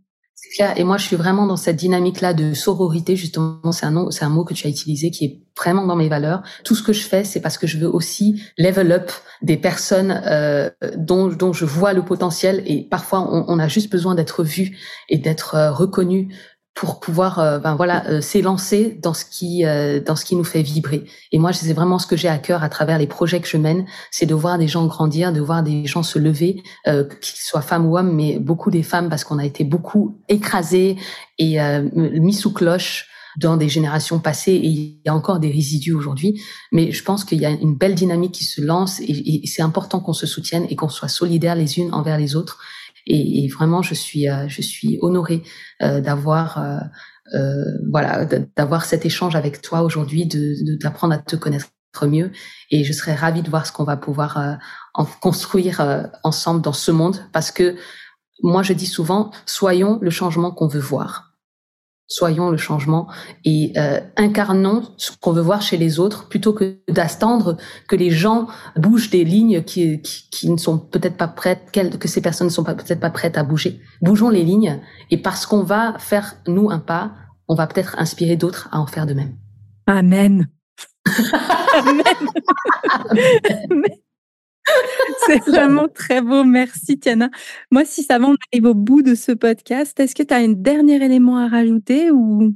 Et 0.76 0.84
moi, 0.84 0.98
je 0.98 1.06
suis 1.06 1.16
vraiment 1.16 1.46
dans 1.46 1.56
cette 1.56 1.78
dynamique-là 1.78 2.34
de 2.34 2.54
sororité. 2.54 3.16
Justement, 3.16 3.72
c'est 3.72 3.86
un 3.86 3.92
nom, 3.92 4.12
c'est 4.12 4.26
un 4.26 4.30
mot 4.30 4.44
que 4.44 4.54
tu 4.54 4.68
as 4.68 4.70
utilisé 4.70 5.12
qui 5.12 5.26
est 5.26 5.42
vraiment 5.56 5.86
dans 5.86 5.96
mes 5.96 6.10
valeurs. 6.10 6.42
Tout 6.66 6.76
ce 6.76 6.84
que 6.84 6.94
je 6.94 7.04
fais, 7.04 7.24
c'est 7.24 7.40
parce 7.40 7.58
que 7.58 7.68
je 7.68 7.78
veux 7.78 7.88
aussi 7.88 8.42
level 8.58 8.92
up 8.92 9.12
des 9.42 9.58
personnes 9.58 10.22
euh, 10.26 10.70
dont, 10.98 11.28
dont 11.28 11.54
je 11.54 11.66
vois 11.66 11.94
le 11.94 12.04
potentiel. 12.04 12.64
Et 12.66 12.84
parfois, 12.84 13.22
on, 13.32 13.46
on 13.48 13.60
a 13.60 13.68
juste 13.68 13.92
besoin 13.92 14.16
d'être 14.16 14.44
vu 14.44 14.78
et 15.10 15.18
d'être 15.18 15.56
euh, 15.56 15.72
reconnu 15.72 16.36
pour 16.74 17.00
pouvoir 17.00 17.40
euh, 17.40 17.60
ben 17.60 17.76
voilà 17.76 18.06
euh, 18.08 18.22
s'élancer 18.22 18.98
dans 19.02 19.14
ce 19.14 19.26
qui 19.26 19.66
euh, 19.66 20.00
dans 20.00 20.16
ce 20.16 20.24
qui 20.24 20.36
nous 20.36 20.44
fait 20.44 20.62
vibrer 20.62 21.06
et 21.32 21.38
moi 21.38 21.52
c'est 21.52 21.74
vraiment 21.74 22.00
ce 22.00 22.08
que 22.08 22.16
j'ai 22.16 22.30
à 22.30 22.38
cœur 22.38 22.64
à 22.64 22.70
travers 22.70 22.98
les 22.98 23.08
projets 23.08 23.42
que 23.42 23.48
je 23.48 23.58
mène 23.58 23.86
c'est 24.10 24.26
de 24.26 24.34
voir 24.34 24.58
des 24.58 24.68
gens 24.68 24.86
grandir 24.86 25.34
de 25.34 25.42
voir 25.42 25.64
des 25.64 25.86
gens 25.86 26.04
se 26.04 26.18
lever 26.18 26.64
qu'ils 26.86 27.42
soient 27.42 27.62
femmes 27.62 27.86
ou 27.86 27.98
hommes 27.98 28.14
mais 28.14 28.40
beaucoup 28.40 28.72
des 28.72 28.84
femmes 28.84 29.10
parce 29.10 29.24
qu'on 29.24 29.38
a 29.38 29.46
été 29.46 29.64
beaucoup 29.64 30.18
écrasés 30.30 30.96
et 31.38 31.58
mis 31.94 32.34
sous 32.34 32.54
cloche 32.54 33.08
dans 33.38 33.58
des 33.58 33.70
générations 33.70 34.20
passées 34.20 34.54
et 34.54 34.68
il 34.68 35.00
y 35.06 35.10
a 35.10 35.16
encore 35.16 35.40
des 35.40 35.50
résidus 35.50 35.94
aujourd'hui. 35.94 36.42
Mais 36.72 36.92
je 36.92 37.04
pense 37.04 37.24
qu'il 37.24 37.40
y 37.40 37.46
a 37.46 37.50
une 37.50 37.76
belle 37.76 37.96
dynamique 37.96 38.34
qui 38.34 38.44
se 38.44 38.62
lance 38.62 39.00
et 39.00 39.42
c'est 39.46 39.62
important 39.62 40.00
qu'on 40.00 40.14
se 40.14 40.28
soutienne 40.28 40.66
et 40.70 40.76
qu'on 40.76 40.90
soit 40.90 41.08
solidaires 41.08 41.56
les 41.56 41.80
unes 41.80 41.94
envers 41.94 42.18
les 42.18 42.36
autres 42.36 42.60
et, 43.08 43.44
et 43.44 43.48
vraiment, 43.48 43.82
je 43.82 43.94
suis, 43.94 44.30
euh, 44.30 44.48
je 44.48 44.62
suis 44.62 45.00
honorée 45.02 45.44
euh, 45.82 46.02
d'avoir, 46.02 46.58
euh, 47.34 47.78
voilà, 47.90 48.26
d'avoir 48.56 48.86
cet 48.86 49.06
échange 49.06 49.36
avec 49.36 49.62
toi 49.62 49.82
aujourd'hui, 49.82 50.26
de 50.26 50.78
d'apprendre 50.78 51.14
à 51.14 51.18
te 51.18 51.36
connaître 51.36 51.70
mieux. 52.04 52.32
Et 52.70 52.84
je 52.84 52.94
serais 52.94 53.16
ravie 53.16 53.42
de 53.42 53.50
voir 53.50 53.66
ce 53.66 53.72
qu'on 53.72 53.84
va 53.84 53.98
pouvoir 53.98 54.60
en 54.94 55.06
construire 55.06 56.10
ensemble 56.24 56.62
dans 56.62 56.74
ce 56.74 56.92
monde, 56.92 57.18
parce 57.34 57.52
que 57.52 57.76
moi, 58.44 58.64
je 58.64 58.74
dis 58.74 58.86
souvent, 58.86 59.32
soyons 59.46 60.00
le 60.02 60.10
changement 60.10 60.52
qu'on 60.52 60.68
veut 60.68 60.80
voir 60.80 61.31
soyons 62.12 62.50
le 62.50 62.58
changement 62.58 63.08
et 63.46 63.72
euh, 63.78 64.02
incarnons 64.18 64.84
ce 64.98 65.12
qu'on 65.20 65.32
veut 65.32 65.42
voir 65.42 65.62
chez 65.62 65.78
les 65.78 65.98
autres 65.98 66.28
plutôt 66.28 66.52
que 66.52 66.78
d'attendre 66.90 67.56
que 67.88 67.96
les 67.96 68.12
gens 68.12 68.48
bougent 68.76 69.10
des 69.10 69.24
lignes 69.24 69.64
qui, 69.64 70.02
qui, 70.02 70.50
ne 70.50 70.58
sont 70.58 70.78
peut-être 70.78 71.16
pas 71.16 71.30
prêtes, 71.30 71.72
que 71.72 72.08
ces 72.10 72.22
personnes 72.22 72.48
ne 72.48 72.52
sont 72.52 72.66
peut-être 72.66 73.00
pas 73.00 73.10
prêtes 73.10 73.38
à 73.38 73.44
bouger. 73.44 73.80
Bougeons 74.02 74.30
les 74.30 74.44
lignes 74.44 74.82
et 75.10 75.18
parce 75.18 75.46
qu'on 75.46 75.64
va 75.64 75.96
faire 76.00 76.36
nous 76.48 76.70
un 76.70 76.80
pas, 76.80 77.14
on 77.48 77.56
va 77.56 77.66
peut-être 77.66 77.96
inspirer 77.98 78.36
d'autres 78.36 78.68
à 78.74 78.80
en 78.80 78.88
faire 78.88 79.06
de 79.06 79.14
même. 79.14 79.38
Amen. 79.88 80.48
Amen. 81.74 82.04
C'est 85.28 85.44
vraiment 85.48 85.88
très 85.88 86.22
beau. 86.22 86.44
Merci, 86.44 87.00
Tiana. 87.00 87.30
Moi, 87.72 87.84
si 87.86 88.04
ça 88.04 88.20
va, 88.20 88.28
on 88.28 88.36
arrive 88.52 88.66
au 88.66 88.74
bout 88.74 89.02
de 89.02 89.16
ce 89.16 89.32
podcast. 89.32 90.00
Est-ce 90.00 90.16
que 90.16 90.24
tu 90.24 90.34
as 90.34 90.38
un 90.38 90.50
dernier 90.50 91.04
élément 91.04 91.38
à 91.38 91.48
rajouter 91.48 92.12
ou? 92.12 92.54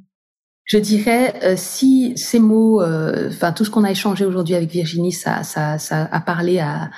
Je 0.66 0.80
dirais, 0.80 1.40
euh, 1.44 1.54
si 1.56 2.18
ces 2.18 2.40
mots, 2.40 2.82
euh, 2.82 3.30
enfin 3.30 3.52
tout 3.52 3.64
ce 3.64 3.70
qu'on 3.70 3.84
a 3.84 3.92
échangé 3.92 4.26
aujourd'hui 4.26 4.56
avec 4.56 4.72
Virginie, 4.72 5.12
ça, 5.12 5.44
ça, 5.44 5.78
ça 5.78 6.10
a 6.12 6.20
parlé 6.20 6.60
à, 6.60 6.90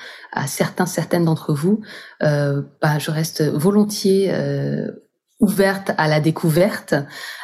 certains, 0.48 0.86
certaines 0.86 1.26
d'entre 1.26 1.54
vous, 1.54 1.82
euh, 2.24 2.62
bah, 2.82 2.98
je 2.98 3.12
reste 3.12 3.44
volontiers 3.44 4.32
ouverte 5.40 5.92
à 5.98 6.08
la 6.08 6.20
découverte, 6.20 6.96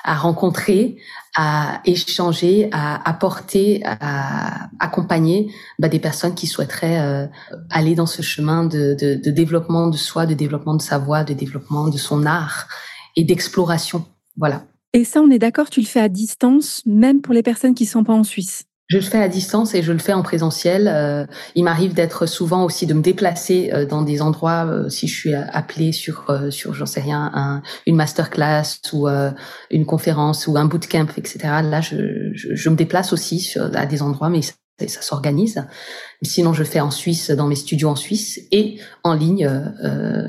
à 0.04 0.16
rencontrer, 0.16 0.98
à 1.36 1.82
échanger, 1.86 2.70
à 2.72 3.08
apporter, 3.08 3.82
à 3.86 4.70
accompagner 4.80 5.52
bah, 5.80 5.90
des 5.90 6.00
personnes 6.00 6.34
qui 6.34 6.48
souhaiteraient 6.48 7.00
euh, 7.00 7.28
aller 7.70 7.96
dans 7.96 8.06
ce 8.06 8.22
chemin 8.22 8.66
de, 8.66 8.96
de, 9.00 9.16
de, 9.16 9.32
développement 9.32 9.88
de 9.88 9.98
soi, 9.98 10.26
de 10.26 10.34
développement 10.34 10.76
de 10.76 10.82
sa 10.82 10.98
voix, 10.98 11.24
de 11.24 11.34
développement 11.34 11.88
de 11.90 11.98
son 11.98 12.26
art 12.26 12.68
et 13.16 13.24
d'exploration. 13.24 14.06
Voilà. 14.38 14.64
Et 14.94 15.04
ça, 15.04 15.22
on 15.22 15.30
est 15.30 15.40
d'accord, 15.40 15.70
tu 15.70 15.80
le 15.80 15.88
fais 15.88 16.02
à 16.02 16.10
distance, 16.10 16.84
même 16.86 17.22
pour 17.22 17.34
les 17.34 17.44
personnes 17.44 17.74
qui 17.74 17.84
ne 17.84 17.90
sont 17.90 18.04
pas 18.04 18.14
en 18.14 18.24
Suisse? 18.24 18.66
Je 18.94 19.00
le 19.00 19.04
fais 19.04 19.24
à 19.24 19.28
distance 19.28 19.74
et 19.74 19.82
je 19.82 19.92
le 19.92 19.98
fais 19.98 20.14
en 20.14 20.22
présentiel. 20.22 20.88
Euh, 20.88 21.26
il 21.56 21.64
m'arrive 21.64 21.96
d'être 21.96 22.28
souvent 22.28 22.64
aussi 22.64 22.86
de 22.86 22.94
me 22.94 23.02
déplacer 23.02 23.72
euh, 23.74 23.88
dans 23.88 24.04
des 24.04 24.22
endroits 24.22 24.68
euh, 24.68 24.88
si 24.88 25.08
je 25.08 25.16
suis 25.16 25.34
appelée 25.34 25.92
sur 25.92 26.32
sur 26.52 26.76
j'en 26.76 26.86
sais 26.86 27.02
rien 27.02 27.32
un, 27.34 27.64
une 27.88 27.96
masterclass 27.96 28.78
ou 28.94 29.08
une 29.72 29.88
conférence 29.88 30.46
ou 30.46 30.58
un 30.58 30.66
bootcamp 30.66 31.08
etc. 31.18 31.40
Là 31.64 31.82
je, 31.82 32.30
je, 32.36 32.54
je 32.54 32.70
me 32.70 32.76
déplace 32.76 33.14
aussi 33.14 33.40
sur, 33.40 33.64
à 33.76 33.88
des 33.88 34.04
endroits 34.04 34.30
mais 34.30 34.44
ça, 34.44 34.54
ça 34.86 35.02
s'organise. 35.02 35.66
Sinon 36.22 36.54
je 36.54 36.64
fais 36.64 36.80
en 36.80 36.92
Suisse 36.92 37.32
dans 37.32 37.48
mes 37.48 37.56
studios 37.56 37.90
en 37.90 37.96
Suisse 37.96 38.42
et 38.52 38.80
en 39.04 39.16
ligne 39.16 39.50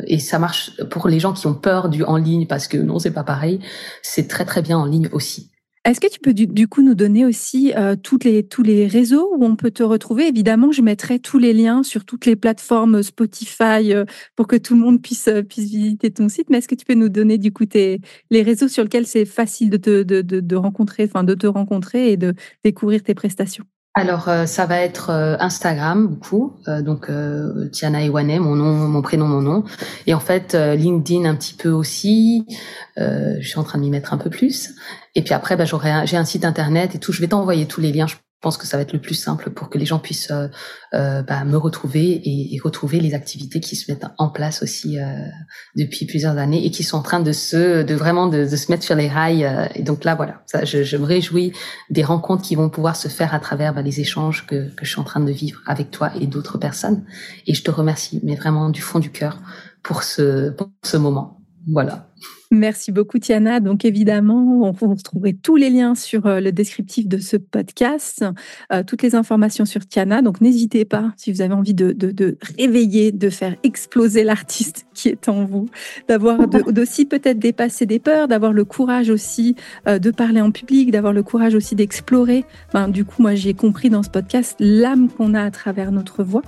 et 0.07 0.18
ça 0.20 0.38
marche 0.38 0.70
pour 0.88 1.09
les 1.09 1.20
gens 1.20 1.35
qui 1.35 1.46
ont 1.46 1.55
peur 1.55 1.90
du 1.90 2.03
en 2.03 2.16
ligne 2.16 2.46
parce 2.46 2.66
que 2.66 2.79
non 2.79 2.98
c'est 2.98 3.11
pas 3.11 3.24
pareil. 3.24 3.61
C'est 4.00 4.27
très 4.27 4.46
très 4.46 4.62
bien 4.62 4.79
en 4.79 4.87
ligne 4.87 5.11
aussi. 5.12 5.50
Est-ce 5.85 6.01
que 6.01 6.07
tu 6.07 6.18
peux 6.18 6.33
du, 6.33 6.66
coup 6.66 6.81
nous 6.81 6.94
donner 6.94 7.27
aussi 7.27 7.75
euh, 7.77 7.94
les, 8.25 8.42
tous 8.42 8.62
les 8.62 8.87
réseaux 8.87 9.35
où 9.37 9.44
on 9.44 9.55
peut 9.55 9.70
te 9.70 9.83
retrouver? 9.83 10.27
Évidemment, 10.29 10.73
je 10.73 10.81
mettrai 10.81 11.18
tous 11.18 11.38
les 11.38 11.53
liens 11.53 11.83
sur 11.83 12.07
toutes 12.07 12.25
les 12.25 12.37
plateformes 12.37 13.03
Spotify 13.03 13.92
euh, 13.92 14.07
pour 14.35 14.47
que 14.47 14.57
tout 14.57 14.75
le 14.75 14.81
monde 14.81 15.03
puisse, 15.03 15.29
euh, 15.29 15.42
visiter 15.42 16.11
ton 16.11 16.31
site. 16.31 16.49
Mais 16.49 16.59
est-ce 16.59 16.68
que 16.68 16.75
tu 16.75 16.87
peux 16.87 16.94
nous 16.94 17.11
donner 17.11 17.37
du 17.37 17.53
coup 17.53 17.64
les 17.75 18.01
réseaux 18.42 18.68
sur 18.68 18.83
lesquels 18.83 19.07
c'est 19.07 19.27
facile 19.27 19.68
de 19.68 19.77
te 19.77 20.55
rencontrer, 20.55 21.05
enfin 21.05 21.23
de 21.23 21.35
te 21.35 21.47
rencontrer 21.47 22.12
et 22.12 22.16
de 22.16 22.33
découvrir 22.64 23.03
tes 23.03 23.14
prestations? 23.14 23.66
Alors 23.96 24.28
euh, 24.28 24.44
ça 24.46 24.66
va 24.66 24.80
être 24.80 25.11
euh, 25.11 25.37
Instagram 25.38 26.09
beaucoup, 26.09 26.57
euh, 26.66 26.83
donc 26.83 27.11
Tiana 27.70 28.02
Iwane, 28.02 28.38
mon 28.40 28.57
nom, 28.57 28.72
mon 28.88 29.02
prénom, 29.02 29.26
mon 29.26 29.40
nom, 29.40 29.64
et 30.07 30.14
en 30.14 30.20
fait 30.20 30.54
LinkedIn 30.54 31.24
un 31.24 31.35
petit 31.37 31.54
peu 31.54 31.70
aussi. 31.70 32.46
je 32.96 33.40
suis 33.40 33.59
en 33.59 33.64
train 33.64 33.78
de 33.78 33.85
m'y 33.85 33.90
mettre 33.90 34.12
un 34.12 34.18
peu 34.18 34.30
plus. 34.30 34.74
Et 35.14 35.22
puis 35.22 35.33
après, 35.33 35.57
bah, 35.57 35.64
j'aurai, 35.64 36.07
j'ai 36.07 36.16
un 36.16 36.24
site 36.24 36.44
internet 36.44 36.94
et 36.96 36.98
tout. 36.98 37.12
Je 37.12 37.20
vais 37.20 37.28
t'envoyer 37.28 37.66
tous 37.66 37.80
les 37.80 37.92
liens. 37.92 38.07
Pense 38.44 38.59
que 38.59 38.66
ça 38.66 38.76
va 38.76 38.83
être 38.83 38.92
le 38.92 39.00
plus 39.00 39.14
simple 39.14 39.48
pour 39.48 39.70
que 39.70 39.78
les 39.78 39.87
gens 39.87 39.98
puissent 39.98 40.30
euh, 40.30 40.48
euh, 40.92 41.22
bah, 41.22 41.44
me 41.44 41.57
retrouver 41.57 42.04
et, 42.04 42.54
et, 42.54 42.61
retrouver 42.61 43.00
les 43.00 43.14
activités 43.14 43.59
qui 43.59 43.74
se 43.74 43.90
mettent 43.90 44.04
en 44.18 44.28
place 44.28 44.62
aussi 44.62 45.00
euh, 45.00 45.04
depuis 45.76 46.04
plusieurs 46.04 46.37
années 46.37 46.66
et 46.66 46.70
qui 46.70 46.83
sont 46.83 46.98
en 46.98 47.02
train 47.02 47.20
de 47.20 47.33
se, 47.33 47.83
de 47.83 47.94
vraiment 47.94 48.26
de, 48.26 48.44
de 48.44 48.57
se 48.57 48.70
mettre 48.70 48.85
sur 48.85 48.96
les 48.96 49.09
rails. 49.09 49.46
Euh, 49.46 49.66
et 49.74 49.83
donc 49.83 50.04
là, 50.04 50.14
voilà, 50.14 50.42
ça, 50.44 50.66
je, 50.66 50.83
je, 50.83 50.96
me 50.98 51.07
réjouis 51.07 51.52
des 51.88 52.02
rencontres 52.02 52.42
qui 52.42 52.54
vont 52.54 52.68
pouvoir 52.68 52.96
se 52.96 53.09
faire 53.09 53.33
à 53.33 53.40
travers 53.40 53.72
bah, 53.72 53.80
les 53.80 54.00
échanges 54.00 54.46
que, 54.46 54.68
que 54.74 54.85
je 54.85 54.90
suis 54.90 55.00
en 55.00 55.04
train 55.04 55.20
de 55.20 55.33
vivre 55.33 55.62
avec 55.66 55.90
toi 55.90 56.12
et 56.20 56.26
d'autres 56.26 56.59
personnes. 56.59 57.02
Et 57.46 57.54
je 57.54 57.62
te 57.64 57.70
remercie, 57.70 58.20
mais 58.24 58.35
vraiment 58.35 58.68
du 58.68 58.83
fond 58.83 58.98
du 58.98 59.11
cœur 59.11 59.40
pour 59.83 60.02
ce, 60.02 60.50
pour 60.50 60.68
ce 60.85 60.98
moment. 60.98 61.43
Voilà. 61.66 62.09
Merci 62.50 62.92
beaucoup, 62.92 63.18
Tiana. 63.18 63.59
Donc, 63.61 63.85
évidemment, 63.85 64.62
on, 64.62 64.70
vous 64.70 64.94
retrouverez 64.94 65.35
tous 65.35 65.57
les 65.57 65.70
liens 65.70 65.94
sur 65.94 66.27
euh, 66.27 66.40
le 66.40 66.53
descriptif 66.53 67.09
de 67.09 67.18
ce 67.18 67.37
podcast, 67.37 68.24
euh, 68.72 68.83
toutes 68.87 69.03
les 69.03 69.14
informations 69.14 69.64
sur 69.64 69.87
Tiana. 69.87 70.22
Donc, 70.22 70.40
n'hésitez 70.40 70.85
pas, 70.85 71.12
si 71.16 71.33
vous 71.33 71.40
avez 71.40 71.55
envie 71.55 71.74
de, 71.74 71.92
de, 71.92 72.38
réveiller, 72.59 73.12
de 73.12 73.31
faire 73.31 73.57
exploser 73.62 74.24
l'artiste 74.24 74.87
qui 74.94 75.09
est 75.09 75.29
en 75.29 75.44
vous, 75.44 75.68
d'avoir 76.09 76.46
d'aussi 76.48 77.07
peut-être 77.07 77.38
dépasser 77.38 77.87
des 77.87 77.98
peurs, 77.98 78.29
d'avoir 78.29 78.53
le 78.53 78.64
courage 78.64 79.11
aussi 79.11 79.57
euh, 79.88 79.98
de 79.98 80.11
parler 80.11 80.40
en 80.40 80.50
public, 80.50 80.90
d'avoir 80.90 81.12
le 81.12 81.22
courage 81.22 81.55
aussi 81.55 81.74
d'explorer. 81.74 82.44
Ben, 82.72 82.88
du 82.88 83.05
coup, 83.05 83.22
moi, 83.22 83.35
j'ai 83.35 83.55
compris 83.55 83.90
dans 83.90 84.03
ce 84.03 84.11
podcast 84.11 84.57
l'âme 84.61 85.09
qu'on 85.09 85.35
a 85.35 85.42
à 85.42 85.50
travers 85.50 85.90
notre 85.90 86.22
voix. 86.22 86.42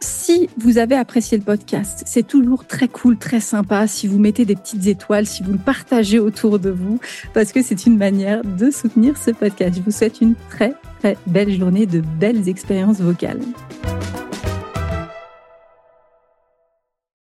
Si 0.00 0.48
vous 0.58 0.78
avez 0.78 0.96
apprécié 0.96 1.38
le 1.38 1.44
podcast, 1.44 2.02
c'est 2.06 2.26
toujours 2.26 2.66
très 2.66 2.88
cool, 2.88 3.16
très 3.16 3.40
sympa 3.40 3.86
si 3.86 4.06
vous 4.06 4.18
mettez 4.18 4.44
des 4.44 4.56
petites 4.56 4.86
étoiles, 4.86 5.26
si 5.26 5.42
vous 5.42 5.52
le 5.52 5.58
partagez 5.58 6.18
autour 6.18 6.58
de 6.58 6.70
vous, 6.70 7.00
parce 7.32 7.52
que 7.52 7.62
c'est 7.62 7.86
une 7.86 7.96
manière 7.96 8.42
de 8.44 8.70
soutenir 8.70 9.16
ce 9.16 9.30
podcast. 9.30 9.76
Je 9.76 9.82
vous 9.82 9.90
souhaite 9.90 10.20
une 10.20 10.34
très, 10.50 10.74
très 11.00 11.16
belle 11.26 11.56
journée, 11.56 11.86
de 11.86 12.00
belles 12.00 12.48
expériences 12.48 13.00
vocales. 13.00 13.40